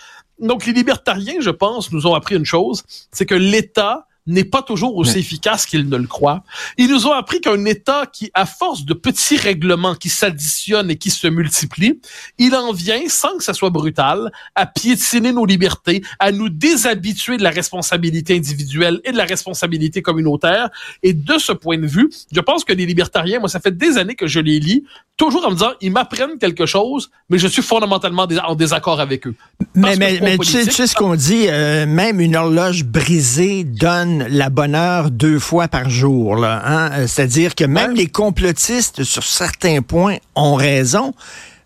Donc, 0.40 0.66
les 0.66 0.72
libertariens, 0.72 1.40
je 1.40 1.50
pense, 1.50 1.92
nous 1.92 2.06
ont 2.06 2.14
appris 2.14 2.34
une 2.34 2.44
chose, 2.44 2.82
c'est 3.12 3.26
que 3.26 3.34
l'État 3.34 4.07
n'est 4.28 4.44
pas 4.44 4.62
toujours 4.62 4.96
aussi 4.96 5.18
efficace 5.18 5.66
qu'ils 5.66 5.88
ne 5.88 5.96
le 5.96 6.06
croient. 6.06 6.44
Ils 6.76 6.88
nous 6.88 7.06
ont 7.06 7.12
appris 7.12 7.40
qu'un 7.40 7.64
État 7.64 8.04
qui, 8.06 8.30
à 8.34 8.46
force 8.46 8.84
de 8.84 8.94
petits 8.94 9.36
règlements 9.36 9.94
qui 9.94 10.08
s'additionnent 10.08 10.90
et 10.90 10.96
qui 10.96 11.10
se 11.10 11.26
multiplient, 11.26 12.00
il 12.38 12.54
en 12.54 12.72
vient, 12.72 13.08
sans 13.08 13.36
que 13.36 13.42
ça 13.42 13.54
soit 13.54 13.70
brutal, 13.70 14.30
à 14.54 14.66
piétiner 14.66 15.32
nos 15.32 15.46
libertés, 15.46 16.02
à 16.18 16.30
nous 16.30 16.48
déshabituer 16.48 17.36
de 17.38 17.42
la 17.42 17.50
responsabilité 17.50 18.36
individuelle 18.36 19.00
et 19.04 19.12
de 19.12 19.16
la 19.16 19.24
responsabilité 19.24 20.02
communautaire. 20.02 20.68
Et 21.02 21.14
de 21.14 21.38
ce 21.38 21.52
point 21.52 21.78
de 21.78 21.86
vue, 21.86 22.10
je 22.30 22.40
pense 22.40 22.64
que 22.64 22.72
les 22.72 22.86
libertariens, 22.86 23.40
moi, 23.40 23.48
ça 23.48 23.60
fait 23.60 23.76
des 23.76 23.98
années 23.98 24.14
que 24.14 24.26
je 24.26 24.40
les 24.40 24.60
lis, 24.60 24.84
toujours 25.18 25.44
en 25.44 25.50
me 25.50 25.54
disant, 25.56 25.72
ils 25.82 25.92
m'apprennent 25.92 26.38
quelque 26.40 26.64
chose, 26.64 27.10
mais 27.28 27.36
je 27.38 27.46
suis 27.48 27.60
fondamentalement 27.60 28.26
en 28.46 28.54
désaccord 28.54 29.00
avec 29.00 29.26
eux. 29.26 29.34
Mais, 29.74 29.96
mais, 29.96 30.12
tu, 30.12 30.14
sais, 30.24 30.36
politiques. 30.36 30.64
tu 30.68 30.70
sais 30.72 30.86
ce 30.86 30.94
qu'on 30.94 31.14
dit, 31.16 31.46
euh, 31.48 31.84
même 31.86 32.20
une 32.20 32.36
horloge 32.36 32.84
brisée 32.84 33.64
donne 33.64 34.26
la 34.30 34.48
bonne 34.48 34.74
heure 34.74 35.10
deux 35.10 35.38
fois 35.38 35.68
par 35.68 35.90
jour. 35.90 36.36
là, 36.36 36.62
hein? 36.64 36.90
Euh, 36.92 37.06
C'est-à-dire 37.06 37.54
que 37.54 37.64
même 37.64 37.90
Ouais. 37.90 37.96
les 37.96 38.06
complotistes, 38.06 39.02
sur 39.04 39.24
certains 39.24 39.82
points, 39.82 40.16
ont 40.34 40.54
raison. 40.54 41.12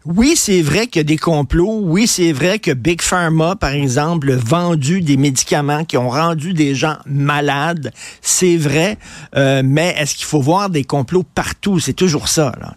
Oui, 0.04 0.32
c'est 0.34 0.62
vrai 0.62 0.88
qu'il 0.88 0.98
y 0.98 1.04
a 1.04 1.04
des 1.04 1.16
complots. 1.16 1.78
Oui, 1.82 2.08
c'est 2.08 2.32
vrai 2.32 2.58
que 2.58 2.72
Big 2.72 3.00
Pharma, 3.02 3.54
par 3.54 3.70
exemple, 3.70 4.32
a 4.32 4.36
vendu 4.36 5.00
des 5.00 5.16
médicaments 5.16 5.84
qui 5.84 5.96
ont 5.96 6.08
rendu 6.10 6.54
des 6.54 6.74
gens 6.74 6.96
malades. 7.06 7.92
C'est 8.20 8.56
vrai. 8.56 8.98
Euh, 9.36 9.62
mais 9.64 9.94
est-ce 9.98 10.16
qu'il 10.16 10.24
faut 10.26 10.40
voir 10.40 10.70
des 10.70 10.82
complots 10.82 11.22
partout? 11.22 11.78
C'est 11.78 11.92
toujours 11.92 12.26
ça, 12.26 12.52
là. 12.60 12.74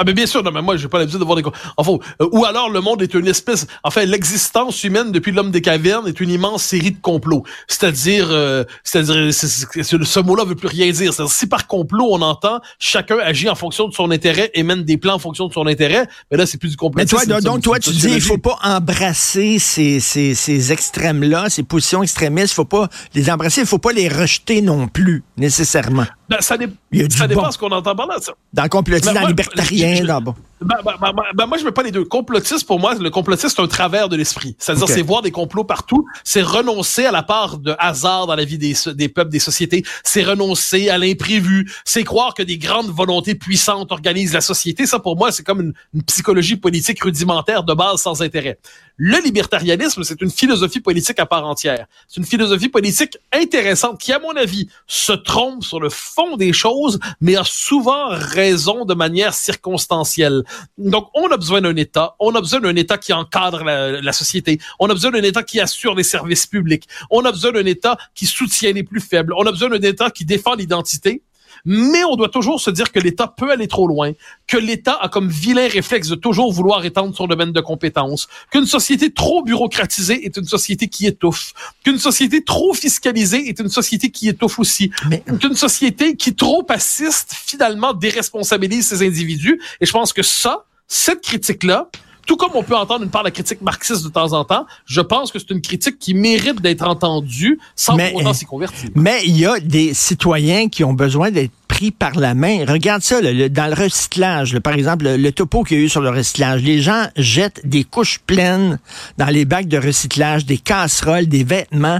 Ah 0.00 0.04
ben 0.04 0.14
bien 0.14 0.24
sûr, 0.26 0.42
non, 0.42 0.50
mais 0.50 0.62
moi 0.62 0.76
j'ai 0.78 0.88
pas 0.88 0.98
l'habitude 0.98 1.20
de 1.20 1.24
voir 1.26 1.36
des 1.36 1.42
enfin 1.76 1.92
euh, 2.22 2.28
ou 2.32 2.46
alors 2.46 2.70
le 2.70 2.80
monde 2.80 3.02
est 3.02 3.12
une 3.12 3.26
espèce 3.26 3.66
enfin 3.84 4.04
l'existence 4.06 4.82
humaine 4.82 5.12
depuis 5.12 5.30
l'homme 5.30 5.50
des 5.50 5.60
cavernes 5.60 6.08
est 6.08 6.18
une 6.20 6.30
immense 6.30 6.62
série 6.62 6.92
de 6.92 7.00
complots. 7.00 7.42
C'est-à-dire 7.68 8.28
euh, 8.30 8.64
c'est-à-dire 8.82 9.32
c'est- 9.34 9.46
c'est- 9.48 9.82
c'est- 9.82 10.02
ce 10.04 10.20
mot-là 10.20 10.44
veut 10.44 10.54
plus 10.54 10.68
rien 10.68 10.90
dire. 10.90 11.12
C'est-à-dire, 11.12 11.32
si 11.34 11.46
par 11.46 11.66
complot 11.66 12.08
on 12.12 12.22
entend 12.22 12.60
chacun 12.78 13.18
agit 13.18 13.50
en 13.50 13.54
fonction 13.54 13.88
de 13.88 13.92
son 13.94 14.10
intérêt 14.10 14.50
et 14.54 14.62
mène 14.62 14.84
des 14.84 14.96
plans 14.96 15.14
en 15.14 15.18
fonction 15.18 15.48
de 15.48 15.52
son 15.52 15.66
intérêt, 15.66 16.06
mais 16.30 16.36
là 16.38 16.46
c'est 16.46 16.56
plus 16.58 16.70
du 16.70 16.76
complot. 16.76 16.98
Mais 17.02 17.06
toi, 17.06 17.26
donc, 17.26 17.42
donc, 17.42 17.62
toi, 17.62 17.78
tu 17.78 17.90
dis, 17.90 18.08
il 18.08 18.20
faut 18.22 18.38
pas 18.38 18.58
embrasser 18.62 19.58
ces, 19.58 20.00
ces, 20.00 20.34
ces 20.34 20.72
extrêmes-là, 20.72 21.50
ces 21.50 21.62
positions 21.62 22.02
extrémistes, 22.02 22.52
il 22.52 22.54
faut 22.54 22.64
pas 22.64 22.88
les 23.14 23.30
embrasser, 23.30 23.60
il 23.60 23.66
faut 23.66 23.78
pas 23.78 23.92
les 23.92 24.08
rejeter 24.08 24.62
non 24.62 24.88
plus, 24.88 25.22
nécessairement. 25.36 26.06
Ben, 26.28 26.36
ça, 26.40 26.56
dé- 26.56 26.68
Il 26.92 27.00
y 27.00 27.04
a 27.04 27.08
du 27.08 27.16
ça 27.16 27.26
dépend 27.26 27.42
bon. 27.42 27.50
ce 27.50 27.58
qu'on 27.58 27.70
entend 27.70 27.94
par 27.96 28.06
là. 28.06 28.16
ça. 28.20 28.32
Dans 28.52 28.62
le 28.62 28.68
complotisme, 28.68 29.12
dans 29.14 29.26
libertarien, 29.26 29.89
je- 29.90 30.04
je- 30.06 30.49
Ben, 30.60 30.76
ben, 30.84 30.92
ben, 31.00 31.12
ben, 31.14 31.22
ben, 31.34 31.46
moi, 31.46 31.56
je 31.56 31.64
mets 31.64 31.72
pas 31.72 31.82
les 31.82 31.90
deux. 31.90 32.04
Complotiste, 32.04 32.66
pour 32.66 32.78
moi, 32.78 32.94
le 32.94 33.08
complotiste, 33.08 33.56
c'est 33.56 33.62
un 33.62 33.66
travers 33.66 34.10
de 34.10 34.16
l'esprit. 34.16 34.56
C'est-à-dire, 34.58 34.88
c'est 34.88 35.00
voir 35.00 35.22
des 35.22 35.30
complots 35.30 35.64
partout. 35.64 36.06
C'est 36.22 36.42
renoncer 36.42 37.06
à 37.06 37.12
la 37.12 37.22
part 37.22 37.56
de 37.58 37.74
hasard 37.78 38.26
dans 38.26 38.34
la 38.34 38.44
vie 38.44 38.58
des, 38.58 38.74
des 38.94 39.08
peuples, 39.08 39.30
des 39.30 39.38
sociétés. 39.38 39.84
C'est 40.04 40.22
renoncer 40.22 40.90
à 40.90 40.98
l'imprévu. 40.98 41.72
C'est 41.86 42.04
croire 42.04 42.34
que 42.34 42.42
des 42.42 42.58
grandes 42.58 42.90
volontés 42.90 43.34
puissantes 43.34 43.90
organisent 43.90 44.34
la 44.34 44.42
société. 44.42 44.86
Ça, 44.86 44.98
pour 44.98 45.16
moi, 45.16 45.32
c'est 45.32 45.44
comme 45.44 45.62
une, 45.62 45.72
une 45.94 46.02
psychologie 46.02 46.56
politique 46.56 47.02
rudimentaire 47.02 47.64
de 47.64 47.72
base 47.72 48.02
sans 48.02 48.20
intérêt. 48.20 48.58
Le 49.02 49.16
libertarianisme, 49.24 50.02
c'est 50.02 50.20
une 50.20 50.30
philosophie 50.30 50.80
politique 50.80 51.18
à 51.20 51.24
part 51.24 51.46
entière. 51.46 51.86
C'est 52.06 52.20
une 52.20 52.26
philosophie 52.26 52.68
politique 52.68 53.16
intéressante 53.32 53.98
qui, 53.98 54.12
à 54.12 54.18
mon 54.18 54.36
avis, 54.36 54.68
se 54.86 55.12
trompe 55.12 55.64
sur 55.64 55.80
le 55.80 55.88
fond 55.88 56.36
des 56.36 56.52
choses, 56.52 56.98
mais 57.22 57.34
a 57.34 57.44
souvent 57.44 58.08
raison 58.10 58.84
de 58.84 58.92
manière 58.92 59.32
circonstancielle. 59.32 60.42
Donc, 60.78 61.08
on 61.14 61.28
a 61.28 61.36
besoin 61.36 61.60
d'un 61.60 61.76
État. 61.76 62.16
On 62.18 62.34
a 62.34 62.40
besoin 62.40 62.60
d'un 62.60 62.76
État 62.76 62.98
qui 62.98 63.12
encadre 63.12 63.64
la, 63.64 64.12
société. 64.12 64.60
On 64.78 64.86
a 64.88 64.94
besoin 64.94 65.10
d'un 65.10 65.22
État 65.22 65.42
qui 65.42 65.60
assure 65.60 65.94
les 65.94 66.02
services 66.02 66.46
publics. 66.46 66.88
On 67.10 67.24
a 67.24 67.32
besoin 67.32 67.52
d'un 67.52 67.66
État 67.66 67.96
qui 68.14 68.26
soutient 68.26 68.72
les 68.72 68.82
plus 68.82 69.00
faibles. 69.00 69.32
On 69.36 69.46
a 69.46 69.50
besoin 69.50 69.68
d'un 69.68 69.80
État 69.80 70.10
qui 70.10 70.24
défend 70.24 70.54
l'identité. 70.54 71.22
Mais 71.64 72.04
on 72.04 72.16
doit 72.16 72.28
toujours 72.28 72.60
se 72.60 72.70
dire 72.70 72.92
que 72.92 72.98
l'État 72.98 73.26
peut 73.26 73.50
aller 73.50 73.68
trop 73.68 73.86
loin, 73.86 74.12
que 74.46 74.56
l'État 74.56 74.98
a 75.00 75.08
comme 75.08 75.28
vilain 75.28 75.68
réflexe 75.68 76.08
de 76.08 76.14
toujours 76.14 76.52
vouloir 76.52 76.84
étendre 76.84 77.14
son 77.16 77.26
domaine 77.26 77.52
de 77.52 77.60
compétences, 77.60 78.28
qu'une 78.50 78.66
société 78.66 79.12
trop 79.12 79.42
bureaucratisée 79.42 80.24
est 80.24 80.36
une 80.36 80.44
société 80.44 80.88
qui 80.88 81.06
étouffe, 81.06 81.52
qu'une 81.84 81.98
société 81.98 82.42
trop 82.44 82.74
fiscalisée 82.74 83.48
est 83.48 83.58
une 83.60 83.68
société 83.68 84.10
qui 84.10 84.28
étouffe 84.28 84.58
aussi, 84.58 84.90
Mais- 85.08 85.22
qu'une 85.40 85.54
société 85.54 86.16
qui 86.16 86.34
trop 86.34 86.64
assiste 86.68 87.34
finalement 87.44 87.92
déresponsabilise 87.94 88.88
ses 88.88 89.06
individus. 89.06 89.60
Et 89.80 89.86
je 89.86 89.92
pense 89.92 90.12
que 90.12 90.22
ça, 90.22 90.64
cette 90.88 91.20
critique-là, 91.20 91.88
tout 92.30 92.36
comme 92.36 92.52
on 92.54 92.62
peut 92.62 92.76
entendre 92.76 93.02
une 93.02 93.10
part 93.10 93.22
de 93.22 93.26
la 93.26 93.32
critique 93.32 93.60
marxiste 93.60 94.04
de 94.04 94.08
temps 94.08 94.32
en 94.34 94.44
temps, 94.44 94.64
je 94.86 95.00
pense 95.00 95.32
que 95.32 95.40
c'est 95.40 95.50
une 95.50 95.60
critique 95.60 95.98
qui 95.98 96.14
mérite 96.14 96.62
d'être 96.62 96.86
entendue 96.86 97.58
sans 97.74 97.96
Mais- 97.96 98.12
pour 98.12 98.20
autant 98.20 98.32
s'y 98.34 98.44
convertir. 98.44 98.88
Mais 98.94 99.22
il 99.26 99.36
y 99.36 99.46
a 99.46 99.58
des 99.58 99.94
citoyens 99.94 100.68
qui 100.68 100.84
ont 100.84 100.92
besoin 100.92 101.32
d'être 101.32 101.50
pris 101.66 101.90
par 101.90 102.12
la 102.16 102.34
main. 102.36 102.64
Regarde 102.68 103.02
ça, 103.02 103.20
le- 103.20 103.48
dans 103.48 103.66
le 103.66 103.74
recyclage, 103.74 104.54
là, 104.54 104.60
par 104.60 104.74
exemple, 104.74 105.06
le, 105.08 105.32
topo 105.32 105.64
qu'il 105.64 105.78
y 105.78 105.80
a 105.80 105.84
eu 105.84 105.88
sur 105.88 106.02
le 106.02 106.10
recyclage. 106.10 106.62
Les 106.62 106.80
gens 106.80 107.08
jettent 107.16 107.62
des 107.66 107.82
couches 107.82 108.20
pleines 108.24 108.78
dans 109.18 109.26
les 109.26 109.44
bacs 109.44 109.66
de 109.66 109.78
recyclage, 109.78 110.46
des 110.46 110.58
casseroles, 110.58 111.26
des 111.26 111.42
vêtements. 111.42 111.98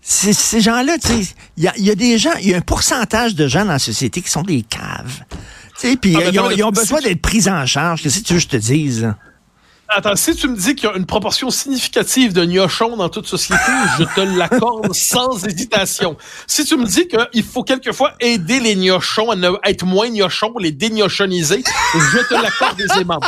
Ces, 0.00 0.32
ces 0.32 0.62
gens-là, 0.62 0.96
il 1.58 1.62
y 1.62 1.68
a, 1.68 1.74
y 1.76 1.90
a 1.90 1.94
des 1.94 2.16
gens, 2.16 2.32
il 2.40 2.48
y 2.48 2.54
a 2.54 2.56
un 2.56 2.62
pourcentage 2.62 3.34
de 3.34 3.46
gens 3.46 3.66
dans 3.66 3.72
la 3.72 3.78
société 3.78 4.22
qui 4.22 4.30
sont 4.30 4.42
des 4.42 4.62
caves. 4.62 5.22
Tu 5.78 5.88
sais, 5.90 5.96
puis 5.98 6.14
Ah, 6.16 6.20
euh, 6.20 6.30
ils, 6.32 6.58
ils 6.60 6.64
ont 6.64 6.70
besoin 6.70 7.02
d'être 7.02 7.20
pris 7.20 7.46
en 7.50 7.66
charge. 7.66 8.00
Qu'est-ce 8.02 8.20
que 8.20 8.24
tu 8.24 8.32
veux 8.32 8.38
que 8.38 8.42
je 8.44 8.48
te 8.48 8.56
dise? 8.56 9.12
Attends, 9.88 10.16
si 10.16 10.34
tu 10.34 10.48
me 10.48 10.56
dis 10.56 10.74
qu'il 10.74 10.88
y 10.88 10.92
a 10.92 10.96
une 10.96 11.06
proportion 11.06 11.48
significative 11.50 12.32
de 12.32 12.44
gnochons 12.44 12.96
dans 12.96 13.08
toute 13.08 13.26
société, 13.26 13.62
je 13.98 14.04
te 14.04 14.20
l'accorde 14.20 14.92
sans 14.92 15.44
hésitation. 15.44 16.16
Si 16.48 16.64
tu 16.64 16.76
me 16.76 16.84
dis 16.84 17.06
qu'il 17.06 17.44
faut 17.44 17.62
quelquefois 17.62 18.12
aider 18.18 18.58
les 18.58 18.74
gnochons 18.74 19.30
à 19.30 19.36
ne, 19.36 19.50
être 19.64 19.84
moins 19.84 20.08
gnochons, 20.10 20.54
les 20.58 20.72
dégnochoniser, 20.72 21.62
je 21.94 22.28
te 22.28 22.34
l'accorde 22.34 22.80
aisément. 22.80 23.20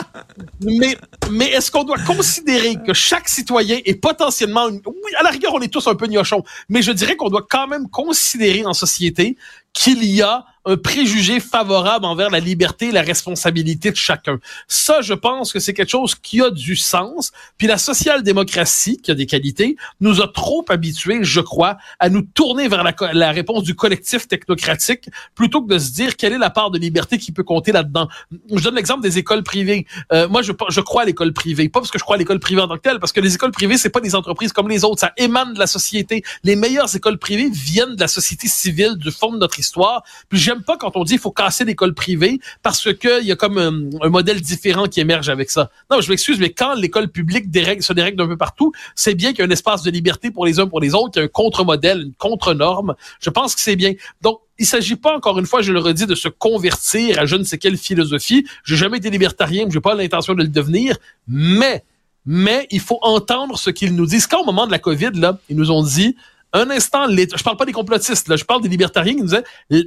Mais, 0.60 0.98
mais 1.30 1.46
est-ce 1.46 1.70
qu'on 1.70 1.84
doit 1.84 1.98
considérer 1.98 2.76
que 2.84 2.92
chaque 2.92 3.28
citoyen 3.28 3.78
est 3.84 3.94
potentiellement, 3.94 4.66
oui, 4.66 5.12
à 5.18 5.22
la 5.22 5.30
rigueur, 5.30 5.54
on 5.54 5.60
est 5.60 5.72
tous 5.72 5.86
un 5.86 5.94
peu 5.94 6.06
gnochons, 6.06 6.42
mais 6.68 6.82
je 6.82 6.90
dirais 6.90 7.14
qu'on 7.14 7.28
doit 7.28 7.46
quand 7.48 7.68
même 7.68 7.88
considérer 7.88 8.66
en 8.66 8.74
société 8.74 9.36
qu'il 9.72 10.04
y 10.04 10.22
a 10.22 10.44
un 10.68 10.76
préjugé 10.76 11.40
favorable 11.40 12.04
envers 12.04 12.28
la 12.28 12.40
liberté 12.40 12.88
et 12.88 12.92
la 12.92 13.00
responsabilité 13.00 13.90
de 13.90 13.96
chacun. 13.96 14.38
Ça, 14.66 15.00
je 15.00 15.14
pense 15.14 15.52
que 15.52 15.60
c'est 15.60 15.72
quelque 15.72 15.90
chose 15.90 16.14
qui 16.14 16.42
a 16.42 16.50
du 16.50 16.76
sens. 16.76 17.32
Puis 17.56 17.66
la 17.66 17.78
social-démocratie, 17.78 18.98
qui 18.98 19.10
a 19.10 19.14
des 19.14 19.24
qualités, 19.24 19.76
nous 20.00 20.20
a 20.20 20.28
trop 20.28 20.64
habitués, 20.68 21.20
je 21.22 21.40
crois, 21.40 21.78
à 21.98 22.10
nous 22.10 22.20
tourner 22.22 22.68
vers 22.68 22.84
la, 22.84 22.94
la, 23.14 23.32
réponse 23.32 23.62
du 23.62 23.74
collectif 23.74 24.28
technocratique 24.28 25.08
plutôt 25.34 25.62
que 25.62 25.72
de 25.72 25.78
se 25.78 25.92
dire 25.92 26.16
quelle 26.16 26.34
est 26.34 26.38
la 26.38 26.50
part 26.50 26.70
de 26.70 26.78
liberté 26.78 27.16
qui 27.16 27.32
peut 27.32 27.44
compter 27.44 27.72
là-dedans. 27.72 28.08
Je 28.52 28.62
donne 28.62 28.74
l'exemple 28.74 29.02
des 29.02 29.16
écoles 29.16 29.42
privées. 29.42 29.86
Euh, 30.12 30.28
moi, 30.28 30.42
je, 30.42 30.52
je 30.68 30.80
crois 30.82 31.02
à 31.02 31.04
l'école 31.06 31.32
privée, 31.32 31.70
pas 31.70 31.80
parce 31.80 31.90
que 31.90 31.98
je 31.98 32.04
crois 32.04 32.16
à 32.16 32.18
l'école 32.18 32.40
privée 32.40 32.60
en 32.60 32.68
tant 32.68 32.76
que 32.76 32.82
telle, 32.82 33.00
parce 33.00 33.12
que 33.12 33.20
les 33.20 33.34
écoles 33.34 33.52
privées, 33.52 33.78
c'est 33.78 33.90
pas 33.90 34.00
des 34.00 34.14
entreprises 34.14 34.52
comme 34.52 34.68
les 34.68 34.84
autres, 34.84 35.00
ça 35.00 35.12
émane 35.16 35.54
de 35.54 35.58
la 35.58 35.66
société. 35.66 36.22
Les 36.44 36.56
meilleures 36.56 36.94
écoles 36.94 37.18
privées 37.18 37.48
viennent 37.50 37.96
de 37.96 38.00
la 38.00 38.08
société 38.08 38.48
civile, 38.48 38.96
du 38.96 39.10
fond 39.10 39.32
de 39.32 39.38
notre 39.38 39.58
histoire. 39.58 40.02
Puis 40.28 40.38
j'aime 40.38 40.57
pas 40.62 40.76
quand 40.76 40.96
on 40.96 41.04
dit 41.04 41.12
qu'il 41.12 41.20
faut 41.20 41.30
casser 41.30 41.64
l'école 41.64 41.94
privée 41.94 42.40
parce 42.62 42.92
que 42.92 43.20
il 43.20 43.26
y 43.26 43.32
a 43.32 43.36
comme 43.36 43.58
un, 43.58 44.04
un, 44.04 44.08
modèle 44.08 44.40
différent 44.40 44.86
qui 44.86 45.00
émerge 45.00 45.28
avec 45.28 45.50
ça. 45.50 45.70
Non, 45.90 46.00
je 46.00 46.10
m'excuse, 46.10 46.38
mais 46.38 46.50
quand 46.50 46.74
l'école 46.74 47.08
publique 47.08 47.50
dérègle, 47.50 47.82
se 47.82 47.92
dérègle 47.92 48.16
d'un 48.16 48.26
peu 48.26 48.36
partout, 48.36 48.72
c'est 48.94 49.14
bien 49.14 49.30
qu'il 49.30 49.40
y 49.40 49.42
a 49.42 49.46
un 49.46 49.50
espace 49.50 49.82
de 49.82 49.90
liberté 49.90 50.30
pour 50.30 50.46
les 50.46 50.60
uns 50.60 50.66
pour 50.66 50.80
les 50.80 50.94
autres, 50.94 51.12
qu'il 51.12 51.20
y 51.20 51.22
a 51.22 51.26
un 51.26 51.28
contre-modèle, 51.28 52.02
une 52.02 52.14
contre-norme. 52.14 52.94
Je 53.20 53.30
pense 53.30 53.54
que 53.54 53.60
c'est 53.60 53.76
bien. 53.76 53.94
Donc, 54.22 54.40
il 54.58 54.66
s'agit 54.66 54.96
pas, 54.96 55.16
encore 55.16 55.38
une 55.38 55.46
fois, 55.46 55.62
je 55.62 55.72
le 55.72 55.78
redis, 55.78 56.06
de 56.06 56.14
se 56.14 56.28
convertir 56.28 57.18
à 57.20 57.26
je 57.26 57.36
ne 57.36 57.44
sais 57.44 57.58
quelle 57.58 57.76
philosophie. 57.76 58.46
J'ai 58.64 58.76
jamais 58.76 58.98
été 58.98 59.10
libertarien, 59.10 59.66
j'ai 59.70 59.80
pas 59.80 59.94
l'intention 59.94 60.34
de 60.34 60.42
le 60.42 60.48
devenir, 60.48 60.96
mais, 61.26 61.84
mais 62.26 62.66
il 62.70 62.80
faut 62.80 62.98
entendre 63.02 63.58
ce 63.58 63.70
qu'ils 63.70 63.94
nous 63.94 64.06
disent. 64.06 64.26
Quand 64.26 64.42
au 64.42 64.44
moment 64.44 64.66
de 64.66 64.72
la 64.72 64.78
COVID, 64.78 65.10
là, 65.14 65.38
ils 65.48 65.56
nous 65.56 65.70
ont 65.70 65.82
dit, 65.82 66.16
un 66.52 66.70
instant, 66.70 67.06
je 67.08 67.42
parle 67.42 67.56
pas 67.56 67.66
des 67.66 67.72
complotistes, 67.72 68.34
je 68.34 68.44
parle 68.44 68.62
des 68.62 68.68
libertariens 68.68 69.14
qui 69.14 69.20
nous 69.20 69.26
disaient 69.26 69.44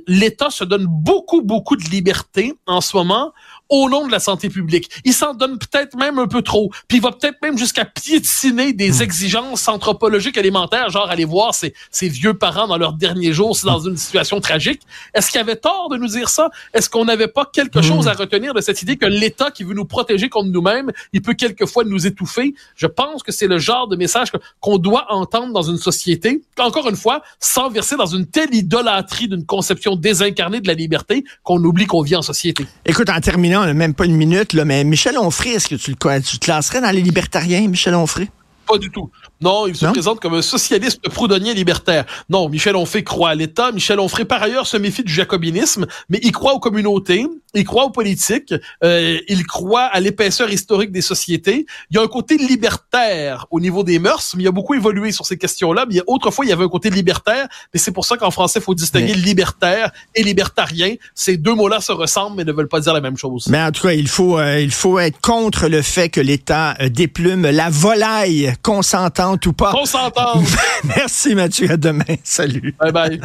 l'État 0.08 0.50
se 0.50 0.64
donne 0.64 0.86
beaucoup, 0.88 1.42
beaucoup 1.42 1.76
de 1.76 1.84
liberté 1.86 2.54
en 2.68 2.82
ce 2.82 2.96
moment 2.96 3.34
au 3.72 3.90
nom 3.90 4.06
de 4.06 4.12
la 4.12 4.20
santé 4.20 4.50
publique. 4.50 4.92
Il 5.06 5.14
s'en 5.14 5.34
donne 5.34 5.58
peut-être 5.58 5.96
même 5.96 6.20
un 6.20 6.28
peu 6.28 6.42
trop. 6.42 6.70
Puis 6.88 6.98
il 6.98 7.02
va 7.02 7.12
peut-être 7.12 7.42
même 7.42 7.58
jusqu'à 7.58 7.86
piétiner 7.86 8.74
des 8.74 9.00
hmm. 9.00 9.02
exigences 9.02 9.68
anthropologiques 9.68 10.38
élémentaires, 10.38 10.90
genre 10.90 11.10
aller 11.10 11.26
voir 11.26 11.56
ses, 11.56 11.74
ses 11.90 12.10
vieux 12.10 12.34
parents 12.34 12.68
dans 12.68 12.78
leurs 12.78 12.94
derniers 12.94 13.34
jours, 13.34 13.56
c'est 13.56 13.66
dans 13.66 13.80
une 13.80 13.98
situation 13.98 14.42
tragique. 14.42 14.82
Est-ce 15.14 15.32
qu'il 15.32 15.40
avait 15.40 15.56
tort 15.56 15.88
de 15.90 15.98
nous 15.98 16.10
dire 16.10 16.30
ça? 16.30 16.50
Est-ce 16.74 16.90
qu'on 16.90 17.06
n'avait 17.06 17.30
pas 17.30 17.50
quelque 17.52 17.80
hmm. 17.80 17.84
chose 17.84 18.08
à 18.08 18.14
retenir 18.14 18.54
de 18.54 18.62
cette 18.62 18.82
idée 18.82 18.98
que 18.98 19.06
l'État 19.06 19.52
qui 19.52 19.64
veut 19.64 19.74
nous 19.74 19.86
protéger 19.86 20.30
contre 20.30 20.50
nous-mêmes, 20.50 20.92
il 21.14 21.22
peut 21.22 21.34
quelquefois 21.34 21.86
nous 21.86 22.06
étouffer? 22.06 22.54
Je 22.76 22.88
pense 22.88 23.24
que 23.24 23.32
c'est 23.32 23.48
le 23.48 23.58
genre 23.58 23.88
de 23.88 23.96
message 23.96 24.34
qu'on 24.60 24.78
doit 24.78 25.06
entendre 25.10 25.54
dans 25.54 25.62
une 25.62 25.78
société, 25.78 26.42
encore 26.60 26.90
une 26.90 26.98
fois, 26.98 27.22
sans 27.40 27.70
verser 27.70 27.96
dans 27.96 28.06
une 28.06 28.26
telle 28.26 28.54
idolâtrie 28.54 29.30
d'une 29.30 29.46
conception 29.46 29.96
désincarnée 29.96 30.60
de 30.60 30.68
la 30.68 30.74
liberté 30.74 31.24
qu'on 31.44 31.64
oublie 31.64 31.86
qu'on 31.86 32.02
vit 32.02 32.18
en 32.18 32.22
société. 32.22 32.66
Écoute, 32.86 33.10
en 33.10 33.20
terminant, 33.22 33.61
même 33.74 33.94
pas 33.94 34.06
une 34.06 34.16
minute, 34.16 34.54
là, 34.54 34.66
mais 34.66 34.84
Michel 34.84 35.18
Onfray, 35.18 35.52
est-ce 35.52 35.68
que 35.68 35.76
tu 35.76 35.92
le, 35.92 36.22
tu 36.22 36.38
classerais 36.38 36.82
dans 36.82 36.92
les 36.92 37.02
libertariens, 37.02 37.68
Michel 37.68 37.96
Onfray? 37.96 38.30
Pas 38.68 38.78
du 38.78 38.90
tout. 38.90 39.10
Non, 39.42 39.66
il 39.66 39.76
se 39.76 39.88
présente 39.88 40.20
comme 40.20 40.36
un 40.36 40.42
socialiste 40.42 41.02
proudhonnier 41.10 41.54
libertaire. 41.54 42.06
Non, 42.30 42.48
Michel 42.48 42.76
Onfray 42.76 43.04
croit 43.04 43.30
à 43.30 43.36
l'État. 43.36 43.72
Michel 43.72 44.00
Onfray, 44.00 44.26
par 44.26 44.44
ailleurs, 44.44 44.68
se 44.68 44.78
méfie 44.78 45.04
du 45.04 45.12
jacobinisme, 45.12 45.88
mais 46.10 46.20
il 46.22 46.32
croit 46.32 46.54
aux 46.54 46.60
communautés, 46.60 47.26
il 47.56 47.64
croit 47.64 47.86
aux 47.86 47.90
politiques, 47.90 48.54
euh, 48.84 49.20
il 49.28 49.46
croit 49.48 49.86
à 49.86 50.00
l'épaisseur 50.00 50.52
historique 50.52 50.92
des 50.92 51.02
sociétés. 51.02 51.66
Il 51.90 51.98
y 51.98 52.00
a 52.00 52.04
un 52.04 52.08
côté 52.08 52.38
libertaire 52.38 53.48
au 53.50 53.60
niveau 53.60 53.84
des 53.84 53.98
mœurs, 53.98 54.34
mais 54.36 54.44
il 54.44 54.48
a 54.48 54.52
beaucoup 54.52 54.76
évolué 54.76 55.12
sur 55.12 55.26
ces 55.26 55.38
questions-là. 55.38 55.86
Mais 55.90 56.02
autrefois, 56.06 56.46
il 56.46 56.50
y 56.50 56.54
avait 56.54 56.64
un 56.64 56.70
côté 56.70 56.92
libertaire, 56.92 57.48
mais 57.74 57.80
c'est 57.80 57.92
pour 57.92 58.06
ça 58.06 58.18
qu'en 58.18 58.32
français, 58.32 58.60
il 58.60 58.64
faut 58.64 58.76
distinguer 58.76 59.16
libertaire 59.16 59.92
et 60.14 60.22
libertarien. 60.22 60.96
Ces 61.16 61.38
deux 61.38 61.56
mots-là 61.56 61.82
se 61.82 61.92
ressemblent, 61.92 62.38
mais 62.38 62.44
ne 62.44 62.52
veulent 62.52 62.68
pas 62.68 62.80
dire 62.80 62.94
la 62.94 63.02
même 63.02 63.18
chose. 63.18 63.48
Mais 63.50 63.62
en 63.62 63.72
tout 63.72 63.88
cas, 63.88 63.94
il 63.94 64.08
faut, 64.08 64.38
euh, 64.38 64.60
il 64.60 64.72
faut 64.72 65.00
être 65.00 65.20
contre 65.20 65.68
le 65.68 65.82
fait 65.82 66.10
que 66.10 66.22
l'État 66.22 66.76
euh, 66.80 66.90
déplume 66.90 67.50
la 67.50 67.70
volaille 67.70 68.54
consentante 68.62 69.31
ou 69.46 69.54
pas. 69.54 69.72
Consentante. 69.72 70.46
Merci 70.84 71.36
Mathieu, 71.36 71.72
à 71.72 71.78
demain. 71.78 72.04
Salut. 72.24 72.76
Bye 72.80 72.92
bye. 72.92 73.22